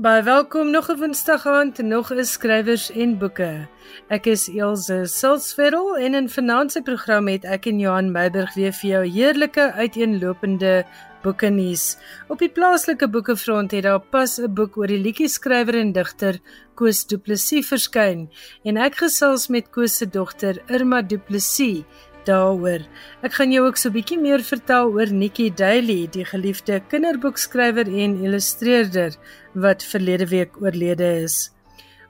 Baie 0.00 0.22
welkom 0.22 0.70
nog 0.70 0.88
'n 0.88 0.96
Woensdag 0.96 1.46
aand, 1.46 1.78
nog 1.78 2.10
'n 2.12 2.24
skrywers 2.24 2.90
en 2.90 3.18
boeke. 3.18 3.68
Ek 4.08 4.26
is 4.26 4.48
Elsje 4.48 5.06
Silsveld 5.06 5.96
en 5.96 6.14
in 6.14 6.28
vanaand 6.28 6.72
se 6.72 6.82
program 6.82 7.28
het 7.28 7.44
ek 7.44 7.66
en 7.66 7.78
Johan 7.78 8.12
Meiburg 8.12 8.54
weer 8.54 8.72
vir 8.72 8.90
jou 8.90 9.04
heerlike 9.06 9.72
uiteenlopende 9.72 10.86
boeke 11.22 11.46
nuus. 11.46 11.98
Op 12.28 12.38
die 12.38 12.48
plaaslike 12.48 13.08
boekefront 13.08 13.70
het 13.70 13.82
daar 13.82 14.00
pas 14.00 14.38
'n 14.38 14.54
boek 14.54 14.76
oor 14.76 14.86
die 14.86 15.02
liedjie-skrywer 15.04 15.74
en 15.74 15.92
digter 15.92 16.40
Koos 16.74 17.06
Du 17.06 17.18
Plessis 17.18 17.66
verskyn 17.66 18.30
en 18.64 18.76
ek 18.76 18.94
gesels 18.94 19.48
met 19.48 19.70
Koos 19.70 19.96
se 19.96 20.06
dogter 20.06 20.62
Irma 20.66 21.02
Du 21.02 21.18
Plessis 21.18 21.84
daaroor. 22.30 22.86
Ek 23.26 23.36
gaan 23.36 23.52
jou 23.52 23.66
ook 23.66 23.76
so 23.76 23.88
'n 23.90 23.96
bietjie 23.98 24.20
meer 24.20 24.42
vertel 24.42 24.92
oor 24.94 25.10
Nikki 25.12 25.50
Daly, 25.50 26.08
die 26.10 26.24
geliefde 26.24 26.80
kinderboekskrywer 26.88 27.86
en 27.86 28.22
illustreerder 28.24 29.16
wat 29.54 29.82
verlede 29.84 30.26
week 30.26 30.62
oorlede 30.62 31.22
is. 31.24 31.50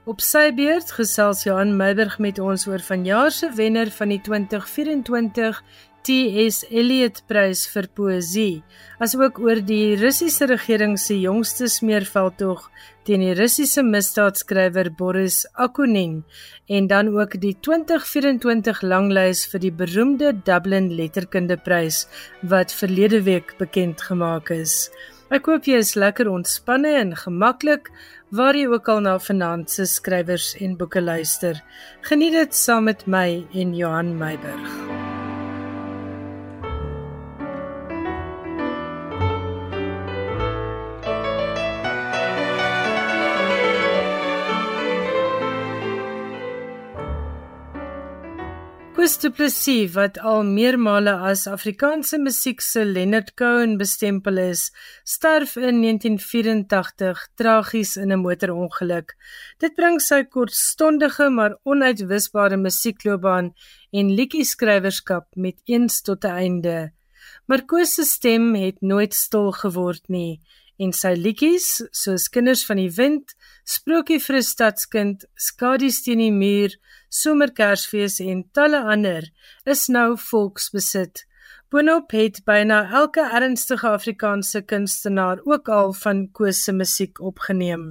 Op 0.05 0.21
sy 0.25 0.47
beurt 0.57 0.91
gesels 0.97 1.43
Johan 1.45 1.75
Meiburg 1.77 2.15
met 2.19 2.39
ons 2.39 2.63
oor 2.67 2.81
vanjaar 2.81 3.31
se 3.31 3.51
wenner 3.53 3.91
van 3.93 4.09
die 4.09 4.21
2024 4.25 5.59
T.S. 6.01 6.63
Eliot 6.73 7.19
Prys 7.29 7.67
vir 7.69 7.85
poësie, 7.93 8.63
asook 8.97 9.37
oor 9.43 9.59
die 9.61 9.93
Russiese 9.99 10.47
regering 10.49 10.95
se 10.97 11.13
jongste 11.21 11.67
smeerveldtog 11.69 12.63
teen 13.05 13.21
die 13.21 13.35
Russiese 13.37 13.83
misdaadskrywer 13.85 14.89
Boris 14.97 15.43
Akunin 15.53 16.23
en 16.73 16.87
dan 16.89 17.11
ook 17.13 17.37
die 17.43 17.53
2024 17.53 18.81
langlys 18.81 19.43
vir 19.51 19.61
die 19.61 19.73
beroemde 19.83 20.33
Dublin 20.41 20.89
Letterkundeprys 20.97 22.07
wat 22.41 22.73
verlede 22.73 23.21
week 23.29 23.53
bekend 23.61 24.01
gemaak 24.01 24.49
is. 24.57 24.89
Ek 25.29 25.45
hoop 25.47 25.69
jy 25.69 25.77
is 25.85 25.93
lekker 25.95 26.27
ontspanne 26.33 26.97
en 27.03 27.13
gemaklik 27.15 27.93
waar 28.33 28.57
jy 28.57 28.65
ook 28.73 28.89
al 28.89 29.05
na 29.05 29.15
vanaand 29.21 29.69
se 29.69 29.85
skrywers 29.85 30.55
en 30.59 30.75
boeke 30.81 30.99
luister. 31.05 31.61
Geniet 32.09 32.35
dit 32.41 32.57
saam 32.57 32.89
met 32.89 33.05
my 33.07 33.45
en 33.53 33.77
Johan 33.77 34.15
Meiburg. 34.17 35.10
Koos 49.01 49.15
Du 49.17 49.31
Plessis 49.33 49.95
wat 49.95 50.19
al 50.21 50.43
meermale 50.45 51.15
as 51.25 51.47
Afrikaanse 51.49 52.19
musiek 52.21 52.59
se 52.61 52.83
Leonard 52.85 53.31
Cohen 53.33 53.71
bestempel 53.79 54.37
is, 54.37 54.67
sterf 55.01 55.55
in 55.57 55.79
1984 55.81 57.23
tragies 57.33 57.95
in 57.97 58.13
'n 58.13 58.21
motorongeluk. 58.21 59.15
Dit 59.57 59.73
bring 59.73 59.97
sy 59.99 60.21
kortstondige 60.23 61.31
maar 61.33 61.57
onuitwisbare 61.65 62.57
musiekloopbaan 62.57 63.55
en 63.91 64.15
liedjie-skrywerskap 64.17 65.25
met 65.35 65.57
eens 65.65 66.01
tot 66.01 66.23
'n 66.23 66.37
einde. 66.45 66.91
Maar 67.47 67.65
Koos 67.65 67.95
se 67.95 68.03
stem 68.03 68.53
het 68.53 68.81
nooit 68.81 69.13
stil 69.13 69.51
geword 69.51 70.09
nie 70.09 70.41
en 70.77 70.93
sy 70.93 71.13
liedjies 71.13 71.81
soos 71.91 72.29
Kinders 72.29 72.65
van 72.65 72.77
die 72.77 72.91
Wind, 72.95 73.35
Sprookie 73.65 74.19
vir 74.19 74.35
'n 74.35 74.43
Stadskind, 74.43 75.25
Skadies 75.35 76.03
teen 76.03 76.19
die 76.19 76.31
muur, 76.31 76.71
Somerkersfees 77.11 78.21
en 78.23 78.45
talle 78.55 78.79
ander 78.87 79.25
is 79.67 79.89
nou 79.91 80.13
volksbesit. 80.29 81.25
Boonop 81.71 82.13
het 82.15 82.39
byna 82.47 82.85
elke 82.99 83.25
ernstige 83.35 83.89
Afrikaanse 83.89 84.61
kunstenaar 84.63 85.41
ook 85.43 85.67
al 85.69 85.91
van 86.03 86.29
Koos 86.31 86.63
se 86.63 86.71
musiek 86.71 87.19
opgeneem. 87.19 87.83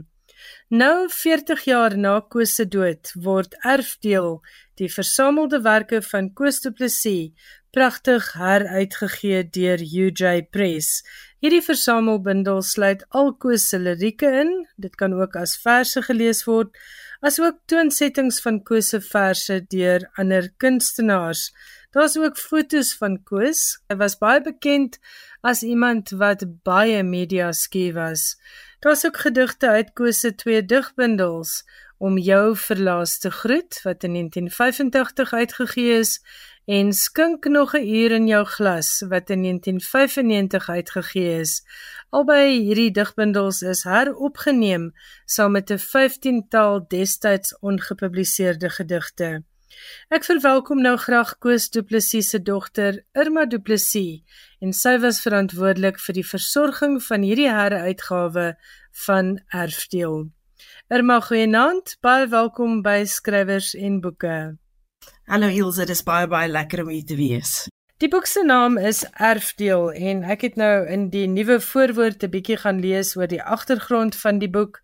Nou 0.73 1.09
40 1.13 1.65
jaar 1.69 1.97
na 1.99 2.15
Koos 2.33 2.55
se 2.57 2.65
dood 2.65 3.13
word 3.27 3.59
Erfdeel, 3.61 4.39
die 4.81 4.89
versamelde 4.89 5.61
werke 5.69 6.01
van 6.03 6.33
Koos 6.33 6.63
Du 6.65 6.73
Plessis, 6.73 7.35
pragtig 7.77 8.33
heruitgegee 8.41 9.43
deur 9.53 9.85
UJ 9.85 10.47
Press. 10.51 11.03
Hierdie 11.45 11.63
versamelbundel 11.65 12.63
sluit 12.65 13.05
al 13.17 13.35
Koos 13.37 13.69
se 13.69 13.79
lirieke 13.79 14.33
in. 14.41 14.51
Dit 14.81 14.97
kan 14.97 15.13
ook 15.13 15.37
as 15.37 15.59
verse 15.61 16.03
gelees 16.09 16.45
word 16.49 16.73
asook 17.21 17.59
toonsettings 17.69 18.41
van 18.41 18.63
Koos 18.65 18.89
se 18.93 19.01
verse 19.05 19.59
deur 19.73 20.07
ander 20.21 20.49
kunstenaars. 20.63 21.51
Daar's 21.93 22.17
ook 22.17 22.39
fotos 22.39 22.95
van 22.97 23.19
Koos. 23.29 23.81
Hy 23.91 23.97
was 24.01 24.17
baie 24.19 24.41
bekend 24.41 24.97
as 25.45 25.63
iemand 25.67 26.15
wat 26.17 26.47
baie 26.65 27.03
media 27.05 27.51
skie 27.53 27.91
was. 27.93 28.39
Daar's 28.81 29.05
ook 29.05 29.21
gedigte 29.27 29.69
uit 29.69 29.93
Koos 29.93 30.23
se 30.25 30.33
twee 30.35 30.65
digbundels 30.65 31.61
om 32.01 32.17
jou 32.17 32.57
verlaas 32.57 33.19
te 33.21 33.31
groet 33.31 33.83
wat 33.85 34.05
in 34.09 34.17
1985 34.17 35.33
uitgegee 35.33 35.99
is 35.99 36.15
en 36.71 36.93
skink 36.93 37.45
nog 37.45 37.75
'n 37.75 37.87
uur 37.99 38.11
in 38.11 38.27
jou 38.27 38.45
glas 38.45 39.05
wat 39.09 39.31
in 39.31 39.41
1995 39.41 40.69
uitgegee 40.69 41.41
is. 41.41 41.63
Albei 42.11 42.63
hierdie 42.67 42.91
digbundels 42.91 43.63
is 43.63 43.83
heropgeneem 43.83 44.93
saam 45.25 45.53
met 45.53 45.71
'n 45.71 45.79
15-tal 45.79 46.85
destyds 46.89 47.59
ongepubliseerde 47.59 48.71
gedigte. 48.71 49.43
Ek 50.09 50.25
verwelkom 50.25 50.81
nou 50.81 50.97
graag 50.97 51.39
Koos 51.39 51.71
Du 51.71 51.83
Plessis 51.83 52.29
se 52.29 52.43
dogter 52.43 53.05
Irma 53.13 53.45
Du 53.47 53.59
Plessis 53.59 54.23
en 54.61 54.73
sy 54.73 54.99
was 54.99 55.21
verantwoordelik 55.21 55.99
vir 55.99 56.15
die 56.15 56.27
versorging 56.27 57.03
van 57.03 57.23
hierdie 57.23 57.51
heruitgawe 57.51 58.57
van 58.91 59.43
Erfdeel. 59.49 60.31
Irma, 60.89 61.21
goeienaand, 61.21 61.97
baie 62.01 62.27
welkom 62.29 62.83
by 62.83 63.05
Skrywers 63.05 63.75
en 63.75 64.01
Boeke. 64.01 64.59
Hallo 65.31 65.47
Ilse, 65.47 65.85
dit 65.87 65.95
is 65.95 66.01
baie 66.03 66.27
baie 66.27 66.49
lekker 66.51 66.81
om 66.83 66.89
hier 66.91 67.05
te 67.07 67.15
wees. 67.15 67.51
Die 68.03 68.09
boek 68.11 68.25
se 68.27 68.41
naam 68.43 68.75
is 68.91 69.05
Erfdeel 69.15 69.93
en 70.09 70.25
ek 70.35 70.41
het 70.43 70.57
nou 70.59 70.73
in 70.91 71.05
die 71.13 71.29
nuwe 71.31 71.61
voorwoord 71.63 72.27
'n 72.27 72.33
bietjie 72.33 72.57
gaan 72.63 72.81
lees 72.83 73.15
oor 73.15 73.31
die 73.31 73.39
agtergrond 73.57 74.19
van 74.25 74.41
die 74.43 74.51
boek. 74.51 74.81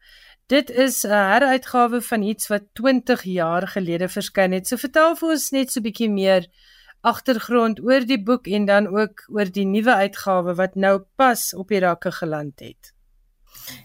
Dit 0.46 0.70
is 0.70 1.02
'n 1.02 1.10
heruitgawe 1.10 2.00
van 2.10 2.22
iets 2.22 2.46
wat 2.46 2.70
20 2.78 3.24
jaar 3.24 3.66
gelede 3.74 4.08
verskyn 4.08 4.52
het. 4.52 4.68
So 4.68 4.76
vertel 4.76 5.16
vir 5.16 5.28
ons 5.30 5.50
net 5.50 5.72
so 5.72 5.80
'n 5.80 5.86
bietjie 5.88 6.10
meer 6.10 6.46
agtergrond 7.02 7.82
oor 7.82 8.06
die 8.06 8.22
boek 8.22 8.46
en 8.46 8.64
dan 8.66 8.86
ook 8.86 9.26
oor 9.28 9.50
die 9.50 9.66
nuwe 9.66 9.94
uitgawe 9.94 10.54
wat 10.54 10.74
nou 10.76 11.02
pas 11.16 11.54
op 11.54 11.68
die 11.68 11.80
rakke 11.80 12.12
geland 12.12 12.60
het. 12.60 12.95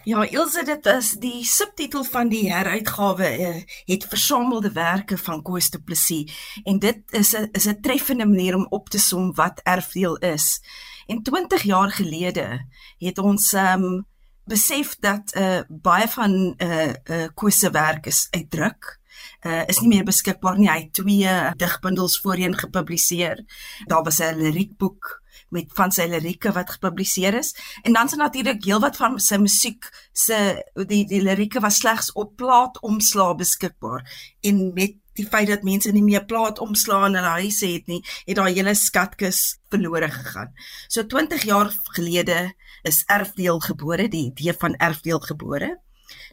Ja, 0.03 0.23
Ilse, 0.29 0.63
dit 0.65 0.85
is 0.85 1.11
die 1.21 1.45
subtitel 1.45 2.03
van 2.03 2.29
die 2.29 2.43
heruitgawe 2.51 3.29
uh, 3.39 3.49
het 3.85 4.05
versamelde 4.09 4.71
werke 4.71 5.17
van 5.17 5.41
Koos 5.41 5.69
Du 5.69 5.81
Plessis 5.81 6.31
en 6.63 6.79
dit 6.79 7.01
is 7.09 7.33
'n 7.35 7.49
is 7.51 7.67
'n 7.67 7.81
treffende 7.81 8.25
manier 8.25 8.55
om 8.55 8.67
op 8.69 8.89
te 8.89 8.99
som 8.99 9.33
wat 9.33 9.61
erfdeel 9.63 10.17
is. 10.17 10.61
En 11.07 11.23
20 11.23 11.61
jaar 11.61 11.91
gelede 11.91 12.65
het 12.97 13.17
ons 13.17 13.53
um 13.53 14.05
besef 14.45 14.95
dat 14.99 15.35
uh 15.35 15.61
baie 15.69 16.07
van 16.07 16.53
uh 16.57 16.93
uh 17.03 17.27
Koos 17.33 17.59
se 17.59 17.69
werk 17.69 18.05
is 18.05 18.27
uitdruk 18.31 18.99
uh, 19.45 19.61
is 19.67 19.79
nie 19.79 19.89
meer 19.89 20.03
beskikbaar 20.03 20.57
nie. 20.57 20.69
Hy 20.69 20.79
het 20.79 20.93
twee 20.93 21.33
digbundels 21.57 22.19
voorheen 22.19 22.57
gepubliseer. 22.57 23.43
Daar 23.85 24.03
was 24.03 24.19
'n 24.19 24.37
liriekboek 24.37 25.20
met 25.51 25.71
van 25.77 25.91
sy 25.91 26.07
lirieke 26.11 26.53
wat 26.55 26.77
gepubliseer 26.77 27.37
is 27.39 27.53
en 27.83 27.93
dan 27.93 28.09
se 28.09 28.19
natuurlik 28.19 28.63
heelwat 28.65 28.97
van 28.99 29.19
sy 29.19 29.39
musiek 29.41 29.89
se 30.13 30.39
die 30.87 31.03
die 31.07 31.21
lirieke 31.23 31.61
was 31.63 31.81
slegs 31.83 32.11
op 32.15 32.35
plaat 32.39 32.79
omslaa 32.81 33.35
beskikbaar 33.39 34.05
en 34.47 34.71
met 34.73 34.97
die 35.19 35.27
feit 35.27 35.49
dat 35.51 35.65
mense 35.67 35.91
nie 35.91 36.03
meer 36.05 36.23
plaat 36.25 36.59
omslaa 36.63 37.09
in 37.09 37.17
hulle 37.19 37.35
huise 37.43 37.67
het 37.73 37.89
nie 37.91 37.99
het 38.27 38.37
daai 38.39 38.53
hele 38.53 38.73
skatkis 38.77 39.41
verlore 39.71 40.09
gegaan. 40.11 40.53
So 40.87 41.03
20 41.03 41.45
jaar 41.49 41.71
gelede 41.97 42.53
is 42.87 43.03
erfdeel 43.11 43.59
gebore, 43.61 44.07
die 44.09 44.29
idee 44.31 44.55
van 44.57 44.77
erfdeel 44.79 45.19
gebore. 45.19 45.75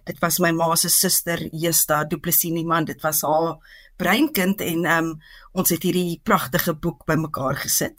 Dit 0.08 0.22
was 0.22 0.38
my 0.40 0.52
ma 0.56 0.70
se 0.76 0.88
suster 0.88 1.42
Jesta 1.52 2.04
Du 2.04 2.18
Plessis 2.18 2.64
man, 2.64 2.86
dit 2.88 3.02
was 3.02 3.22
haar 3.22 3.58
breinkind 3.98 4.62
en 4.64 4.86
um, 4.86 5.12
ons 5.52 5.70
het 5.74 5.82
hierdie 5.82 6.20
pragtige 6.24 6.74
boek 6.74 7.04
bymekaar 7.06 7.58
gesit 7.64 7.98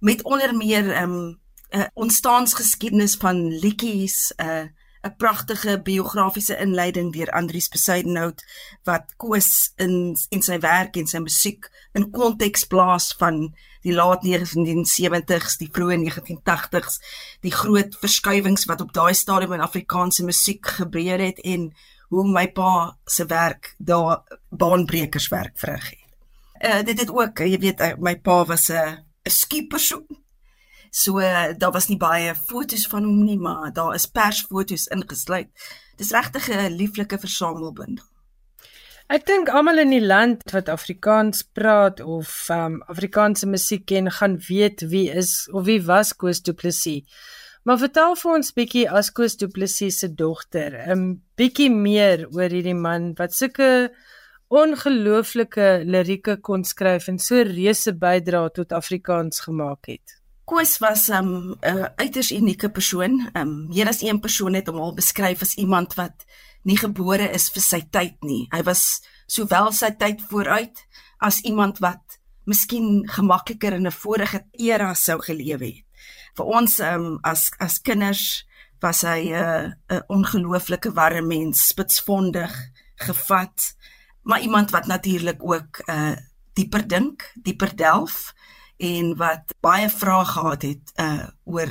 met 0.00 0.22
onder 0.22 0.56
meer 0.56 0.84
'n 0.84 0.88
um, 0.88 0.94
ehm, 0.94 1.28
'n 1.70 1.78
uh, 1.78 1.86
ontstaansgeskiedenis 1.94 3.14
van 3.14 3.58
liedjies, 3.58 4.32
'n 4.36 4.44
uh, 4.44 4.64
'n 5.02 5.16
pragtige 5.16 5.80
biografiese 5.82 6.56
inleiding 6.56 7.12
deur 7.12 7.30
Andrius 7.32 7.68
Besuidenhout 7.68 8.44
wat 8.84 9.14
Koos 9.16 9.72
in 9.76 10.16
in 10.28 10.42
sy 10.42 10.58
werk 10.60 10.96
en 10.96 11.08
sy 11.08 11.22
musiek 11.24 11.70
in 11.96 12.10
konteks 12.12 12.66
plaas 12.68 13.14
van 13.18 13.54
die 13.80 13.94
laat 13.96 14.26
1970s, 14.26 15.56
die 15.62 15.70
vroeë 15.72 15.96
1980s, 16.02 17.00
die 17.40 17.52
groot 17.52 17.96
verskuiwings 18.02 18.68
wat 18.68 18.84
op 18.84 18.92
daai 18.92 19.14
stadium 19.14 19.56
in 19.56 19.64
Afrikaanse 19.64 20.24
musiek 20.24 20.66
gebeur 20.66 21.18
het 21.18 21.40
en 21.40 21.70
hoe 22.12 22.26
my 22.28 22.50
pa 22.52 22.96
se 23.06 23.24
werk 23.24 23.74
daar 23.78 24.20
baanbrekerswerk 24.50 25.56
verrig 25.56 25.90
het. 25.90 26.08
Uh 26.60 26.82
dit 26.84 27.00
het 27.00 27.10
ook, 27.10 27.40
jy 27.40 27.58
weet, 27.58 27.80
my 27.98 28.18
pa 28.20 28.44
was 28.44 28.68
'n 28.68 29.09
'n 29.26 29.30
skipersoon. 29.30 30.06
So 30.90 31.20
daar 31.58 31.72
was 31.72 31.88
nie 31.88 31.96
baie 31.96 32.34
fotos 32.34 32.86
van 32.86 33.04
hom 33.04 33.24
nie, 33.24 33.38
maar 33.38 33.72
daar 33.72 33.94
is 33.94 34.06
persfoto's 34.06 34.86
ingesluit. 34.86 35.48
Dis 35.96 36.10
regtig 36.10 36.48
'n 36.48 36.72
lieflike 36.76 37.18
versamelbundel. 37.18 38.04
Ek 39.10 39.24
dink 39.26 39.48
almal 39.48 39.78
in 39.82 39.90
die 39.90 40.04
land 40.06 40.52
wat 40.54 40.68
Afrikaans 40.68 41.42
praat 41.42 41.98
of 42.00 42.28
um, 42.54 42.76
Afrikaanse 42.86 43.46
musiek 43.46 43.82
ken, 43.90 44.10
gaan 44.10 44.36
weet 44.48 44.84
wie 44.92 45.10
is 45.10 45.48
of 45.50 45.64
wie 45.66 45.80
was 45.82 46.12
Koos 46.16 46.42
Du 46.46 46.52
Plessis. 46.52 47.02
Maar 47.66 47.78
vertel 47.78 48.14
vir 48.16 48.36
ons 48.36 48.52
bietjie 48.52 48.84
as 48.86 49.10
Koos 49.10 49.34
Du 49.36 49.48
Plessis 49.48 49.98
se 49.98 50.08
dogter, 50.14 50.78
'n 50.86 50.90
um, 50.90 51.02
bietjie 51.34 51.70
meer 51.70 52.28
oor 52.30 52.54
hierdie 52.54 52.76
man 52.78 53.10
wat 53.18 53.34
sulke 53.34 53.90
ongelooflike 54.50 55.82
lirieke 55.86 56.40
kon 56.42 56.64
skryf 56.66 57.06
en 57.08 57.20
so 57.22 57.38
reuse 57.46 57.92
bydra 57.94 58.48
tot 58.50 58.72
Afrikaans 58.74 59.44
gemaak 59.46 59.86
het. 59.86 60.16
Koos 60.44 60.78
was 60.82 61.08
'n 61.08 61.14
um, 61.14 61.56
uh, 61.62 61.86
uiters 61.96 62.32
unieke 62.32 62.68
persoon. 62.68 63.30
Um 63.34 63.68
meer 63.68 63.88
as 63.88 64.02
een 64.02 64.20
persoon 64.20 64.54
het 64.54 64.66
hom 64.66 64.80
al 64.80 64.94
beskryf 64.94 65.42
as 65.42 65.54
iemand 65.54 65.94
wat 65.94 66.24
nie 66.62 66.76
gebore 66.76 67.30
is 67.30 67.48
vir 67.50 67.62
sy 67.62 67.80
tyd 67.90 68.16
nie. 68.22 68.48
Hy 68.50 68.62
was 68.62 69.02
sowel 69.26 69.72
sy 69.72 69.90
tyd 69.90 70.22
vooruit 70.22 70.86
as 71.18 71.40
iemand 71.40 71.78
wat 71.78 72.18
miskien 72.44 73.08
gemakliker 73.08 73.72
in 73.72 73.86
'n 73.86 73.92
vorige 73.92 74.44
era 74.52 74.94
sou 74.94 75.20
geleef 75.20 75.60
het. 75.60 75.84
Vir 76.34 76.46
ons 76.46 76.80
um 76.80 77.18
as 77.22 77.50
as 77.60 77.78
kinders 77.78 78.44
was 78.82 79.02
hy 79.02 79.30
'n 79.30 79.32
uh, 79.32 79.96
'n 79.96 80.02
ongelooflike 80.08 80.92
warme 80.92 81.26
mens, 81.26 81.66
spitsvondig, 81.66 82.52
gevat 82.96 83.76
maar 84.30 84.40
iemand 84.46 84.70
wat 84.70 84.86
natuurlik 84.86 85.42
ook 85.42 85.82
uh 85.90 86.16
dieper 86.52 86.82
dink, 86.86 87.32
dieper 87.34 87.70
delf 87.76 88.32
en 88.76 89.16
wat 89.16 89.54
baie 89.60 89.88
vrae 89.90 90.24
gehad 90.24 90.62
het 90.62 90.92
uh 90.96 91.28
oor 91.44 91.70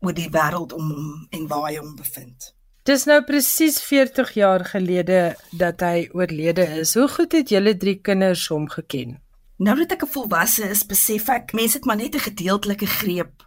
oor 0.00 0.16
die 0.16 0.30
wêreld 0.32 0.72
om 0.72 0.90
hom 0.90 1.26
en 1.30 1.46
waar 1.48 1.68
hy 1.68 1.76
hom 1.76 1.94
bevind. 1.96 2.54
Dis 2.88 3.04
nou 3.04 3.18
presies 3.28 3.76
40 3.84 4.30
jaar 4.34 4.64
gelede 4.64 5.34
dat 5.52 5.82
hy 5.84 6.08
oorlede 6.16 6.64
is. 6.80 6.94
Hoe 6.96 7.08
goed 7.08 7.36
het 7.36 7.52
julle 7.52 7.76
drie 7.76 7.98
kinders 8.00 8.46
hom 8.48 8.68
geken? 8.72 9.18
Nou 9.60 9.76
dat 9.76 9.92
ek 9.92 10.04
'n 10.04 10.12
volwasse 10.16 10.64
is, 10.64 10.86
besef 10.86 11.28
ek 11.28 11.52
mense 11.52 11.76
het 11.76 11.84
maar 11.84 12.00
net 12.00 12.14
'n 12.14 12.26
gedeeltelike 12.28 12.86
greep 12.86 13.44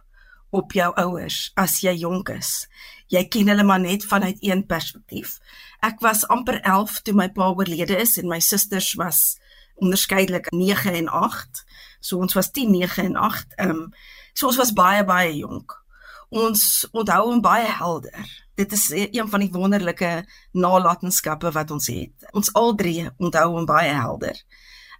op 0.50 0.72
jou 0.72 0.94
ouers 0.94 1.50
as 1.54 1.80
jy 1.80 1.94
jonk 1.98 2.28
is. 2.28 2.68
Jy 3.10 3.24
ken 3.28 3.48
hulle 3.48 3.64
maar 3.66 3.80
net 3.80 4.04
vanuit 4.04 4.36
een 4.40 4.66
perspektief. 4.66 5.38
Ek 5.84 6.00
was 6.00 6.24
amper 6.32 6.62
11 6.62 7.02
toe 7.04 7.12
my 7.16 7.26
pa 7.28 7.50
oorlede 7.52 7.96
is 8.00 8.16
en 8.20 8.30
my 8.30 8.38
susters 8.40 8.94
was 8.96 9.36
onderskeidelik 9.84 10.48
9 10.50 10.92
en 10.92 11.08
8. 11.08 11.64
So 12.00 12.18
ons 12.24 12.32
was 12.32 12.50
10, 12.50 12.70
9 12.70 13.04
en 13.04 13.16
8. 13.16 13.56
Ehm 13.56 13.70
um, 13.70 13.88
so 14.32 14.48
ons 14.48 14.56
was 14.56 14.72
baie 14.72 15.04
baie 15.04 15.34
jonk. 15.36 15.74
Ons 16.34 16.86
onthou 16.92 17.28
hom 17.28 17.42
baie 17.44 17.66
helder. 17.68 18.30
Dit 18.56 18.72
is 18.72 18.88
e-, 18.90 19.10
een 19.12 19.28
van 19.28 19.44
die 19.44 19.50
wonderlike 19.52 20.12
nalatenskappe 20.52 21.52
wat 21.52 21.70
ons 21.70 21.90
het. 21.92 22.30
Ons 22.32 22.52
al 22.54 22.72
drie 22.74 23.04
onthou 23.18 23.50
hom 23.58 23.66
baie 23.68 23.92
helder. 23.92 24.40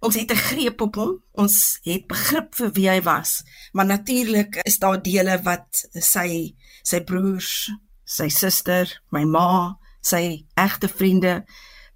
Ons 0.05 0.19
het 0.19 0.31
'n 0.31 0.43
greep 0.51 0.81
op 0.81 0.95
hom. 0.95 1.17
Ons 1.31 1.79
het 1.83 2.05
begrip 2.07 2.55
vir 2.55 2.71
wie 2.71 2.89
hy 2.89 3.01
was. 3.01 3.43
Maar 3.73 3.85
natuurlik 3.85 4.61
is 4.63 4.77
daar 4.79 5.01
dele 5.01 5.41
wat 5.41 5.87
sy 5.93 6.53
sy 6.83 7.01
broers, 7.01 7.71
sy 8.03 8.29
suster, 8.29 9.01
my 9.09 9.23
ma, 9.23 9.79
sy 10.05 10.45
egte 10.53 10.87
vriende 10.87 11.43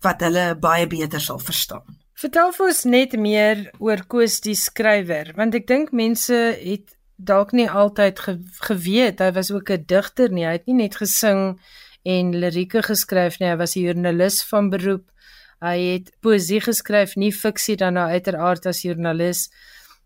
wat 0.04 0.24
hulle 0.26 0.54
baie 0.60 0.88
beter 0.88 1.22
sal 1.22 1.40
verstaan. 1.40 1.86
Vertel 2.20 2.52
vir 2.56 2.66
ons 2.68 2.86
net 2.86 3.14
meer 3.16 3.60
oor 3.80 4.02
Koos 4.12 4.42
die 4.44 4.56
skrywer, 4.60 5.34
want 5.38 5.56
ek 5.56 5.68
dink 5.70 5.94
mense 5.96 6.36
het 6.60 6.96
dalk 7.16 7.54
nie 7.56 7.68
altyd 7.68 8.20
ge 8.20 8.34
geweet 8.64 9.22
hy 9.24 9.30
was 9.36 9.52
ook 9.52 9.70
'n 9.72 9.86
digter 9.86 10.32
nie. 10.32 10.46
Hy 10.46 10.56
het 10.58 10.68
nie 10.68 10.76
net 10.84 10.96
gesing 10.96 11.60
en 12.04 12.32
lirieke 12.32 12.82
geskryf 12.84 13.40
nie, 13.40 13.50
hy 13.50 13.58
was 13.58 13.76
'n 13.76 13.84
joernalis 13.84 14.44
van 14.44 14.70
beroep. 14.70 15.12
Hy 15.62 15.78
het 15.94 16.12
poësie 16.22 16.62
geskryf, 16.62 17.16
nie 17.16 17.32
fiksie 17.32 17.76
dan 17.76 17.94
nou 17.94 18.08
uiteraard 18.08 18.66
as 18.66 18.82
joernalis. 18.82 19.50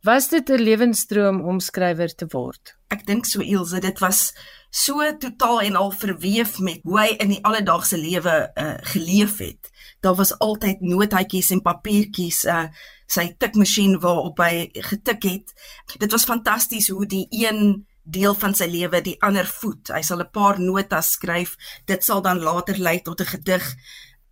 Was 0.03 0.27
dit 0.27 0.49
'n 0.49 0.61
lewensdroom 0.61 1.41
om 1.41 1.59
skrywer 1.59 2.15
te 2.15 2.25
word? 2.27 2.75
Ek 2.87 3.05
dink 3.05 3.25
so 3.25 3.39
Ilse, 3.39 3.79
dit 3.79 3.99
was 3.99 4.33
so 4.69 5.17
totaal 5.17 5.61
en 5.61 5.75
al 5.75 5.91
verweef 5.91 6.59
met 6.59 6.79
hoe 6.83 6.99
hy 6.99 7.07
in 7.23 7.29
die 7.29 7.43
alledaagse 7.43 7.97
lewe 7.97 8.51
uh, 8.53 8.73
geleef 8.81 9.37
het. 9.37 9.71
Daar 9.99 10.15
was 10.15 10.37
altyd 10.37 10.81
notaatjies 10.81 11.51
en 11.55 11.61
papiertjies, 11.61 12.43
uh, 12.43 12.65
sy 13.07 13.35
tikmasjien 13.37 13.95
waarop 13.99 14.43
hy 14.43 14.69
getik 14.73 15.23
het. 15.23 15.53
Dit 15.97 16.11
was 16.11 16.27
fantasties 16.27 16.89
hoe 16.91 17.05
die 17.05 17.27
een 17.29 17.87
deel 18.03 18.35
van 18.35 18.53
sy 18.53 18.67
lewe 18.67 19.01
die 19.01 19.21
ander 19.21 19.47
voet. 19.47 19.87
Hy 19.87 20.01
sal 20.01 20.19
'n 20.19 20.31
paar 20.31 20.59
notas 20.59 21.11
skryf, 21.15 21.55
dit 21.85 22.03
sal 22.03 22.21
dan 22.21 22.43
later 22.43 22.77
lei 22.77 22.99
tot 22.99 23.21
'n 23.21 23.31
gedig. 23.39 23.75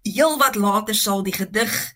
Heel 0.04 0.38
wat 0.38 0.56
later 0.56 0.96
sal 0.96 1.24
die 1.24 1.34
gedig 1.34 1.94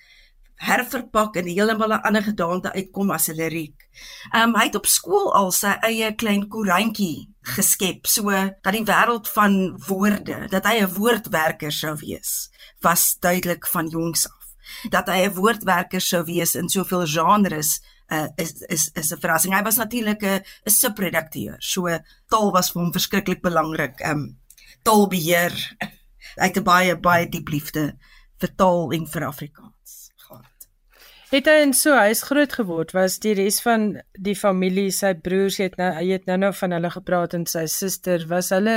herverpak 0.56 1.36
en 1.36 1.48
heeltemal 1.48 1.94
'n 1.94 2.06
ander 2.08 2.24
gedaante 2.24 2.74
uitkom 2.74 3.12
as 3.12 3.28
'n 3.30 3.36
liriek. 3.36 3.90
Ehm 4.34 4.50
um, 4.50 4.56
hy 4.56 4.66
het 4.66 4.76
op 4.76 4.86
skool 4.86 5.34
al 5.34 5.52
sy 5.52 5.74
eie 5.82 6.16
klein 6.16 6.48
koerantjie 6.48 7.30
geskep 7.42 8.08
so 8.08 8.32
dat 8.62 8.74
die 8.74 8.86
wêreld 8.86 9.28
van 9.30 9.78
woorde, 9.88 10.48
dat 10.50 10.66
hy 10.66 10.80
'n 10.82 10.94
woordwerker 10.94 11.72
sou 11.72 11.96
wees, 11.96 12.50
was 12.82 13.18
duidelik 13.20 13.68
van 13.68 13.88
jongs 13.88 14.28
af. 14.28 14.44
Dat 14.90 15.08
hy 15.08 15.26
'n 15.26 15.34
woordwerker 15.34 16.02
sou 16.02 16.24
wees 16.24 16.56
in 16.56 16.70
soveel 16.70 17.06
genres 17.06 17.82
uh, 18.08 18.28
is 18.36 18.52
is 18.68 18.90
is 18.94 19.12
'n 19.12 19.20
verrassing. 19.20 19.54
Hy 19.54 19.64
was 19.64 19.76
natuurlik 19.76 20.22
'n 20.22 20.44
'n 20.66 20.72
subredakteur. 20.72 21.56
So 21.60 22.00
taal 22.28 22.52
was 22.52 22.72
vir 22.72 22.82
hom 22.82 22.92
verskriklik 22.92 23.42
belangrik. 23.42 24.00
Ehm 24.00 24.12
um, 24.12 24.40
taalbeheer. 24.84 25.76
Hy 26.36 26.48
het 26.52 26.64
baie 26.64 27.00
baie 27.00 27.30
diep 27.30 27.48
liefde 27.48 27.98
vir 28.40 28.56
taal 28.56 28.92
en 28.92 29.08
vir 29.08 29.26
Afrikaans. 29.26 29.75
Het 31.36 31.50
hy 31.52 31.66
in 31.66 31.74
so 31.76 31.92
huis 32.00 32.22
groot 32.24 32.54
geword? 32.56 32.94
Was 32.96 33.18
die 33.20 33.34
res 33.36 33.58
van 33.60 33.98
die 34.24 34.38
familie, 34.40 34.88
sy 34.96 35.10
broers, 35.20 35.58
het 35.60 35.74
nou 35.76 35.90
hy 35.98 36.06
het 36.14 36.30
nou-nou 36.30 36.54
van 36.56 36.76
hulle 36.78 36.92
gepraat 36.94 37.36
en 37.36 37.44
sy 37.52 37.66
suster, 37.68 38.24
was 38.30 38.54
hulle 38.56 38.76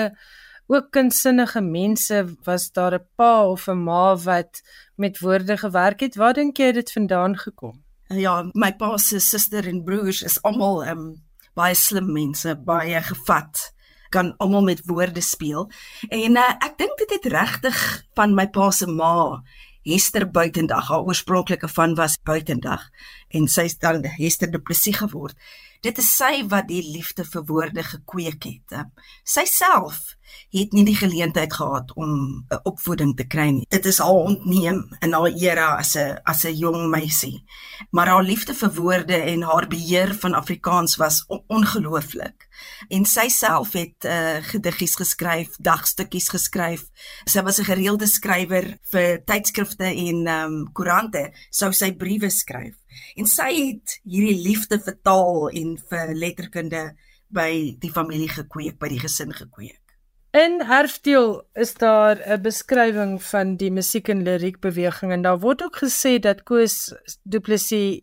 ook 0.67 0.89
kunsinnige 0.97 1.63
mense? 1.63 2.25
Was 2.49 2.67
daar 2.75 2.99
'n 2.99 3.07
pa 3.15 3.47
of 3.47 3.69
'n 3.69 3.79
ma 3.85 4.17
wat 4.17 4.63
met 4.97 5.21
woorde 5.21 5.57
gewerk 5.57 6.01
het? 6.01 6.17
Waar 6.17 6.35
dink 6.35 6.59
jy 6.59 6.73
dit 6.73 6.93
vandaan 6.93 7.39
gekom? 7.39 7.79
Ja, 8.09 8.51
my 8.55 8.73
pa 8.73 8.97
se 8.97 9.21
suster 9.21 9.65
en 9.69 9.85
broers 9.85 10.23
is 10.23 10.43
almal 10.43 10.85
um, 10.89 11.23
baie 11.55 11.75
slim 11.75 12.13
mense, 12.13 12.57
baie 12.57 13.03
gevat 13.03 13.73
kan 14.09 14.35
almal 14.37 14.63
met 14.63 14.83
woorde 14.85 15.21
speel. 15.21 15.71
En 16.09 16.37
uh, 16.37 16.51
ek 16.65 16.79
dink 16.79 16.99
dit 16.99 17.11
het 17.11 17.33
regtig 17.33 18.05
van 18.15 18.35
my 18.35 18.49
pa 18.49 18.71
se 18.71 18.87
ma 18.87 19.43
Hester 19.89 20.27
Buitendag, 20.31 20.89
haar 20.89 21.01
oorspronklike 21.01 21.69
van 21.69 21.95
was 21.97 22.19
Buitendag 22.23 22.83
en 23.33 23.47
sy 23.49 23.71
het 23.71 23.81
dan 23.81 24.05
Hester 24.19 24.51
Du 24.53 24.61
Plessis 24.61 24.99
geword. 25.01 25.37
Dit 25.81 25.97
is 26.03 26.09
sy 26.11 26.43
wat 26.51 26.67
die 26.69 26.83
liefde 26.83 27.25
vir 27.25 27.45
woorde 27.49 27.85
gekweek 27.87 28.45
het. 28.45 28.75
Sy 29.25 29.47
self 29.49 30.17
het 30.53 30.75
nie 30.77 30.85
die 30.85 30.97
geleentheid 30.99 31.55
gehad 31.55 31.95
om 31.97 32.45
'n 32.51 32.61
opvoeding 32.69 33.17
te 33.17 33.25
kry 33.25 33.49
nie. 33.51 33.67
Dit 33.69 33.87
is 33.87 34.01
al 34.01 34.21
ontneem 34.29 34.85
in 35.01 35.13
haar 35.13 35.33
era 35.33 35.79
as 35.79 35.97
'n 35.97 36.19
as 36.25 36.45
'n 36.45 36.59
jong 36.59 36.91
meisie. 36.91 37.45
Maar 37.91 38.09
haar 38.09 38.23
liefde 38.23 38.55
vir 38.55 38.75
woorde 38.75 39.17
en 39.17 39.43
haar 39.43 39.69
beheer 39.69 40.15
van 40.15 40.35
Afrikaans 40.35 40.97
was 40.97 41.25
on 41.29 41.45
ongelooflik. 41.47 42.48
En 42.89 43.05
sy 43.05 43.29
self 43.29 43.73
het 43.73 44.05
uh, 44.05 44.39
gediggies 44.51 44.97
geskryf, 45.01 45.57
dagstukkies 45.59 46.29
geskryf. 46.29 46.87
Sy 47.27 47.43
was 47.43 47.59
'n 47.59 47.71
gereelde 47.71 48.07
skrywer 48.07 48.79
vir 48.93 49.25
tydskrifte 49.25 49.85
en 49.85 50.27
ehm 50.27 50.53
um, 50.53 50.73
koerante. 50.73 51.31
Sou 51.51 51.73
sy 51.73 51.93
briewe 51.93 52.31
skryf. 52.31 52.77
En 53.17 53.27
sy 53.27 53.51
het 53.55 54.01
hierdie 54.05 54.43
liefde 54.43 54.79
vir 54.79 54.97
taal 55.03 55.51
en 55.51 55.77
vir 55.91 56.15
letterkunde 56.15 56.95
by 57.29 57.77
die 57.81 57.93
familie 57.93 58.31
gekweek, 58.33 58.79
by 58.79 58.89
die 58.89 59.01
gesin 59.01 59.33
gekweek. 59.33 59.81
In 60.37 60.61
Herfdeel 60.69 61.43
is 61.55 61.75
daar 61.75 62.21
'n 62.21 62.43
beskrywing 62.43 63.23
van 63.23 63.57
die 63.57 63.71
musiek 63.71 64.09
en 64.09 64.23
liriek 64.23 64.61
beweging 64.61 65.13
en 65.13 65.23
daar 65.23 65.39
word 65.39 65.63
ook 65.63 65.77
gesê 65.77 66.19
dat 66.19 66.43
Koos 66.43 66.93
Du 67.23 67.41
Plessis 67.41 68.01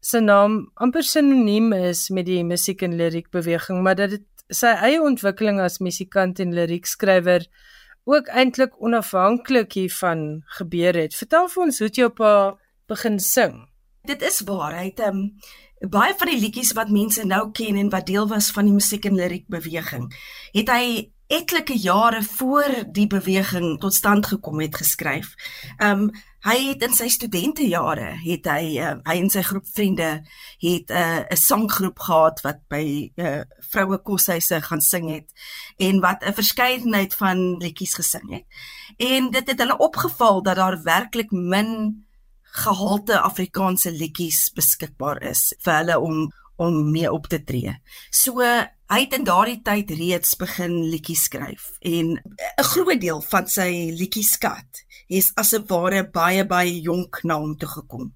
se 0.00 0.20
naam 0.20 0.70
amper 0.74 1.02
sinoniem 1.02 1.72
is 1.72 2.08
met 2.14 2.26
die 2.26 2.44
musiek 2.44 2.82
en 2.82 2.96
liriek 2.96 3.30
beweging, 3.34 3.82
maar 3.82 3.98
dat 3.98 4.10
dit 4.16 4.26
sy 4.48 4.70
eie 4.86 5.00
ontwikkeling 5.02 5.60
as 5.60 5.80
musikant 5.84 6.40
en 6.40 6.54
liriekskrywer 6.56 7.44
ook 8.08 8.30
eintlik 8.32 8.78
onafhanklik 8.80 9.74
hiervan 9.76 10.42
gebeur 10.58 10.96
het. 10.96 11.16
Vertel 11.16 11.48
vir 11.52 11.64
ons 11.66 11.80
hoe 11.82 11.90
jy 11.92 12.06
op 12.08 12.22
begin 12.88 13.18
sing. 13.20 13.66
Dit 14.08 14.22
is 14.24 14.40
waarheid. 14.48 15.00
Ehm 15.00 15.18
um, 15.18 15.90
baie 15.92 16.14
van 16.18 16.26
die 16.26 16.40
liedjies 16.40 16.72
wat 16.74 16.90
mense 16.90 17.22
nou 17.26 17.50
ken 17.54 17.76
en 17.78 17.90
wat 17.92 18.06
deel 18.06 18.26
was 18.28 18.50
van 18.50 18.66
die 18.66 18.74
musiek 18.74 19.04
en 19.06 19.14
liriek 19.14 19.44
beweging, 19.46 20.08
het 20.52 20.72
hy 20.74 21.12
etlike 21.28 21.76
jare 21.76 22.22
voor 22.22 22.84
die 22.92 23.06
beweging 23.06 23.76
tot 23.80 23.94
stand 23.94 24.26
gekom 24.26 24.60
het 24.60 24.80
geskryf. 24.80 25.34
Um 25.78 26.10
hy 26.46 26.54
het 26.68 26.84
in 26.86 26.92
sy 26.94 27.08
studentejare 27.10 28.12
het 28.22 28.46
hy 28.46 28.78
uh, 28.78 28.92
hy 29.08 29.16
en 29.18 29.30
sy 29.32 29.42
groep 29.42 29.66
vriende 29.74 30.22
het 30.62 30.90
uh, 30.94 31.26
'n 31.26 31.36
sanggroep 31.36 31.98
gehad 31.98 32.40
wat 32.46 32.60
by 32.70 33.10
uh, 33.18 33.42
vroue 33.72 33.98
koshuise 33.98 34.60
gaan 34.62 34.80
sing 34.80 35.10
het 35.10 35.26
en 35.76 36.00
wat 36.00 36.22
'n 36.22 36.38
verskeidenheid 36.38 37.14
van 37.14 37.58
liedjies 37.58 37.94
gesing 37.94 38.30
het. 38.30 38.46
En 38.96 39.30
dit 39.30 39.50
het 39.50 39.58
hulle 39.58 39.78
opgeval 39.78 40.42
dat 40.42 40.56
daar 40.56 40.82
werklik 40.82 41.30
min 41.30 42.06
gehalte 42.42 43.20
Afrikaanse 43.20 43.90
liedjies 43.90 44.52
beskikbaar 44.54 45.22
is 45.22 45.54
vir 45.58 45.74
hulle 45.74 45.98
om 45.98 46.30
om 46.58 46.90
mee 46.90 47.10
op 47.12 47.28
te 47.30 47.38
tree. 47.44 47.76
So 48.10 48.42
hy 48.42 48.98
het 49.04 49.14
in 49.14 49.26
daardie 49.28 49.60
tyd 49.62 49.92
reeds 49.94 50.34
begin 50.40 50.74
liedjies 50.90 51.28
skryf 51.28 51.70
en 51.80 52.16
'n 52.18 52.68
groot 52.72 53.00
deel 53.00 53.20
van 53.30 53.46
sy 53.46 53.92
liedjieskat 54.00 54.82
is 55.08 55.30
as 55.36 55.52
'n 55.54 55.66
ware 55.68 56.02
baie 56.10 56.44
baie 56.44 56.80
jonk 56.80 57.22
na 57.22 57.38
hom 57.38 57.56
toe 57.56 57.68
gekom. 57.68 58.14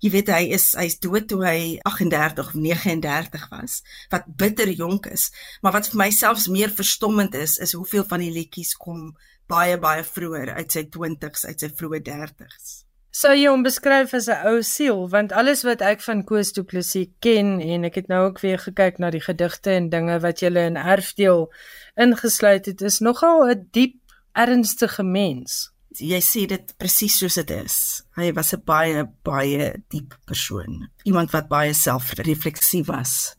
Jy 0.00 0.10
weet 0.10 0.28
hy 0.28 0.44
is 0.56 0.72
hy's 0.72 0.98
dood 0.98 1.28
toe 1.28 1.42
hy 1.44 1.78
38 1.82 2.38
of 2.46 2.54
39 2.54 3.48
was, 3.50 3.82
wat 4.10 4.24
bitter 4.26 4.70
jonk 4.70 5.06
is, 5.06 5.30
maar 5.62 5.72
wat 5.72 5.88
vir 5.88 5.96
my 5.96 6.10
selfs 6.10 6.48
meer 6.48 6.70
verstommend 6.70 7.34
is, 7.34 7.58
is 7.58 7.72
hoeveel 7.72 8.04
van 8.04 8.20
die 8.20 8.32
liedjies 8.32 8.74
kom 8.74 9.16
baie 9.46 9.78
baie 9.78 10.04
vroeër 10.04 10.54
uit 10.56 10.72
sy 10.72 10.84
20s, 10.84 11.44
uit 11.44 11.60
sy 11.60 11.68
vroeë 11.68 12.00
30s 12.02 12.85
sou 13.16 13.32
jy 13.32 13.46
hom 13.48 13.62
beskryf 13.64 14.12
as 14.16 14.26
'n 14.28 14.44
ou 14.50 14.58
siel 14.62 15.06
want 15.12 15.32
alles 15.32 15.62
wat 15.64 15.80
ek 15.80 16.02
van 16.04 16.24
Koos 16.28 16.52
Du 16.52 16.62
Plessis 16.70 17.08
ken 17.24 17.60
en 17.64 17.84
ek 17.88 17.94
het 18.00 18.08
nou 18.12 18.26
ook 18.26 18.40
weer 18.44 18.58
gekyk 18.58 18.98
na 18.98 19.10
die 19.10 19.24
gedigte 19.24 19.70
en 19.72 19.88
dinge 19.88 20.18
wat 20.20 20.42
jy 20.42 20.50
in 20.52 20.76
erfdeel 20.76 21.48
ingesluit 21.96 22.66
het 22.66 22.82
is 22.82 23.00
nogal 23.00 23.48
'n 23.48 23.68
diep 23.72 23.96
ernstige 24.32 25.02
mens. 25.02 25.72
Jy 25.96 26.20
sê 26.20 26.46
dit 26.46 26.74
presies 26.76 27.16
soos 27.18 27.34
dit 27.34 27.50
is. 27.50 28.04
Hy 28.16 28.32
was 28.32 28.52
'n 28.52 28.62
baie 28.64 29.08
baie 29.22 29.82
diep 29.88 30.18
persoon. 30.26 30.88
Iemand 31.04 31.30
wat 31.30 31.48
baie 31.48 31.72
selfrefleksief 31.72 32.86
was. 32.86 33.36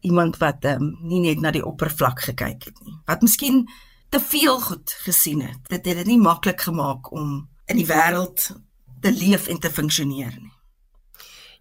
Iemand 0.00 0.38
wat 0.38 0.64
um, 0.64 0.98
nie 1.02 1.20
net 1.20 1.40
na 1.40 1.50
die 1.50 1.64
oppervlak 1.64 2.20
gekyk 2.20 2.64
het 2.64 2.78
nie. 2.84 2.98
Wat 3.06 3.22
miskien 3.22 3.68
te 4.10 4.20
veel 4.20 4.60
goed 4.60 4.90
gesien 5.06 5.40
het. 5.40 5.58
Dit 5.68 5.86
het 5.86 5.96
dit 5.96 6.06
nie 6.06 6.18
maklik 6.18 6.60
gemaak 6.60 7.12
om 7.12 7.48
in 7.66 7.76
die 7.76 7.86
wêreld 7.86 8.50
te 9.02 9.12
leef 9.12 9.48
en 9.48 9.58
te 9.58 9.70
funksioneer 9.70 10.34
nie. 10.38 10.52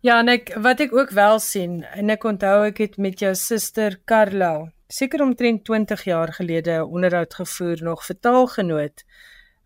Ja, 0.01 0.19
en 0.19 0.31
ek 0.33 0.53
wat 0.65 0.79
ek 0.81 0.93
ook 0.97 1.11
wel 1.13 1.39
sien 1.39 1.81
en 1.85 2.09
ek 2.09 2.23
onthou 2.25 2.63
ek 2.65 2.79
het 2.81 2.97
met 2.97 3.19
jou 3.21 3.33
suster 3.37 3.99
Carla 4.09 4.71
seker 4.91 5.21
omtrent 5.23 5.63
20 5.65 6.03
jaar 6.03 6.33
gelede 6.33 6.71
'n 6.71 6.89
onderhoud 6.95 7.33
gevoer 7.33 7.83
nog 7.83 8.05
vertaalgenoot. 8.05 9.03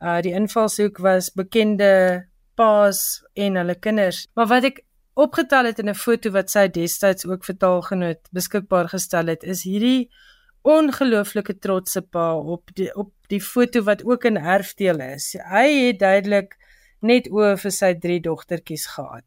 Uh 0.01 0.20
die 0.22 0.34
invalshoek 0.34 0.98
was 0.98 1.32
bekende 1.34 2.27
paas 2.55 3.24
en 3.34 3.55
hulle 3.55 3.75
kinders. 3.75 4.27
Maar 4.34 4.48
wat 4.48 4.63
ek 4.63 4.84
opgetel 5.13 5.65
het 5.65 5.79
in 5.79 5.89
'n 5.89 5.96
foto 5.96 6.32
wat 6.32 6.50
sy 6.50 6.67
destyds 6.67 7.25
ook 7.25 7.44
vertaalgenoot 7.46 8.22
beskikbaar 8.32 8.89
gestel 8.89 9.27
het, 9.27 9.44
is 9.44 9.63
hierdie 9.63 10.12
ongelooflike 10.62 11.58
trotse 11.60 12.01
pa 12.01 12.36
op 12.36 12.70
die 12.74 12.96
op 12.96 13.12
die 13.27 13.41
foto 13.41 13.82
wat 13.84 14.03
ook 14.03 14.24
in 14.24 14.38
erfdeel 14.38 15.00
is. 15.00 15.36
Hy 15.50 15.88
het 15.88 16.00
duidelik 16.00 16.58
net 17.06 17.30
oor 17.32 17.58
vir 17.62 17.74
sy 17.74 17.94
drie 18.02 18.20
dogtertjies 18.24 18.88
gehad. 18.96 19.26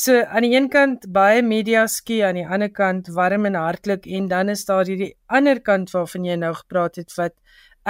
So 0.00 0.22
aan 0.22 0.46
die 0.46 0.54
een 0.54 0.70
kant 0.72 1.04
baie 1.12 1.42
media 1.44 1.84
skie 1.90 2.22
aan 2.24 2.38
die 2.38 2.46
ander 2.46 2.70
kant 2.72 3.10
warm 3.16 3.44
en 3.50 3.58
hartlik 3.58 4.06
en 4.06 4.30
dan 4.30 4.48
is 4.48 4.64
daar 4.64 4.86
hierdie 4.88 5.12
ander 5.28 5.60
kant 5.60 5.92
waarvan 5.92 6.24
jy 6.24 6.38
nou 6.40 6.54
gepraat 6.56 6.96
het 6.96 7.12
wat 7.18 7.36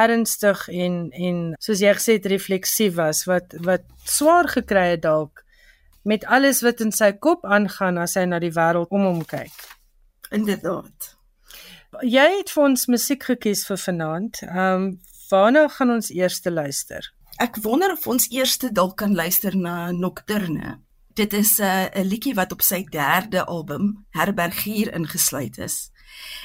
ernstig 0.00 0.64
en 0.68 0.96
en 1.12 1.38
soos 1.62 1.82
jy 1.84 1.92
gesê 1.98 2.16
het 2.18 2.26
refleksief 2.32 2.96
was 2.96 3.22
wat 3.30 3.54
wat 3.66 3.86
swaar 4.06 4.50
gekry 4.50 4.88
het 4.94 5.04
dalk 5.06 5.44
met 6.02 6.24
alles 6.24 6.62
wat 6.66 6.80
in 6.80 6.92
sy 6.92 7.12
kop 7.12 7.44
aangaan 7.44 7.98
as 8.00 8.16
hy 8.18 8.24
na 8.26 8.40
die 8.42 8.54
wêreld 8.56 8.90
om 8.90 9.06
hom 9.06 9.22
kyk. 9.28 9.54
Inderdaad. 10.34 11.14
Jy 12.06 12.26
het 12.38 12.52
vir 12.54 12.64
ons 12.64 12.86
musiek 12.88 13.24
gekies 13.32 13.66
vir 13.68 13.80
vanaand. 13.84 14.42
Ehm 14.48 14.74
um, 14.74 14.90
waarna 15.30 15.68
gaan 15.70 15.92
ons 15.94 16.10
eers 16.10 16.40
luister? 16.44 17.06
Ek 17.40 17.56
wonder 17.64 17.94
of 17.94 18.04
ons 18.04 18.26
eers 18.28 18.58
dalk 18.60 18.98
kan 19.00 19.14
luister 19.16 19.54
na 19.56 19.90
Nocturne. 19.96 20.74
Dit 21.16 21.32
is 21.32 21.56
'n 21.58 21.64
uh, 21.64 22.04
liedjie 22.04 22.34
wat 22.34 22.52
op 22.52 22.60
sy 22.60 22.84
derde 22.84 23.46
album 23.46 24.04
Herbergier 24.10 24.92
ingesluit 24.92 25.58
is. 25.58 25.88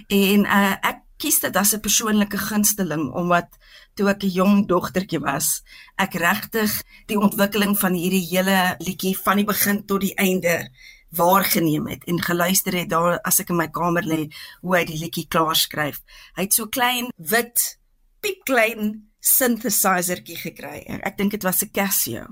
En 0.08 0.46
uh, 0.46 0.76
ek 0.80 1.04
kies 1.20 1.40
dit 1.40 1.56
as 1.56 1.74
'n 1.76 1.84
persoonlike 1.84 2.38
gunsteling 2.38 3.12
omdat 3.12 3.48
toe 3.96 4.08
ek 4.08 4.24
'n 4.24 4.36
jong 4.40 4.68
dogtertjie 4.68 5.20
was, 5.20 5.64
ek 5.98 6.14
regtig 6.14 6.72
die 7.08 7.20
ontwikkeling 7.20 7.76
van 7.76 7.94
hierdie 7.94 8.28
hele 8.32 8.76
liedjie 8.80 9.18
van 9.18 9.36
die 9.36 9.46
begin 9.46 9.86
tot 9.86 10.00
die 10.02 10.16
einde 10.16 10.72
waargeneem 11.12 11.88
het 11.88 12.04
en 12.08 12.24
geluister 12.24 12.74
het 12.74 12.90
daar 12.90 13.20
as 13.24 13.40
ek 13.40 13.50
in 13.50 13.58
my 13.58 13.68
kamer 13.68 14.04
lê 14.04 14.32
hoe 14.62 14.78
hy 14.78 14.86
die 14.86 15.00
liedjie 15.00 15.28
klaar 15.28 15.56
skryf. 15.56 16.00
Hy 16.36 16.42
het 16.48 16.54
so 16.54 16.68
klein 16.68 17.12
wit 17.18 17.80
piepklein 18.22 19.12
synthesizertjie 19.26 20.38
gekry. 20.38 20.84
Ek, 21.02 21.18
dink 21.18 21.34
dit 21.34 21.44
was 21.44 21.64
'n 21.64 21.72
Casio 21.74 22.26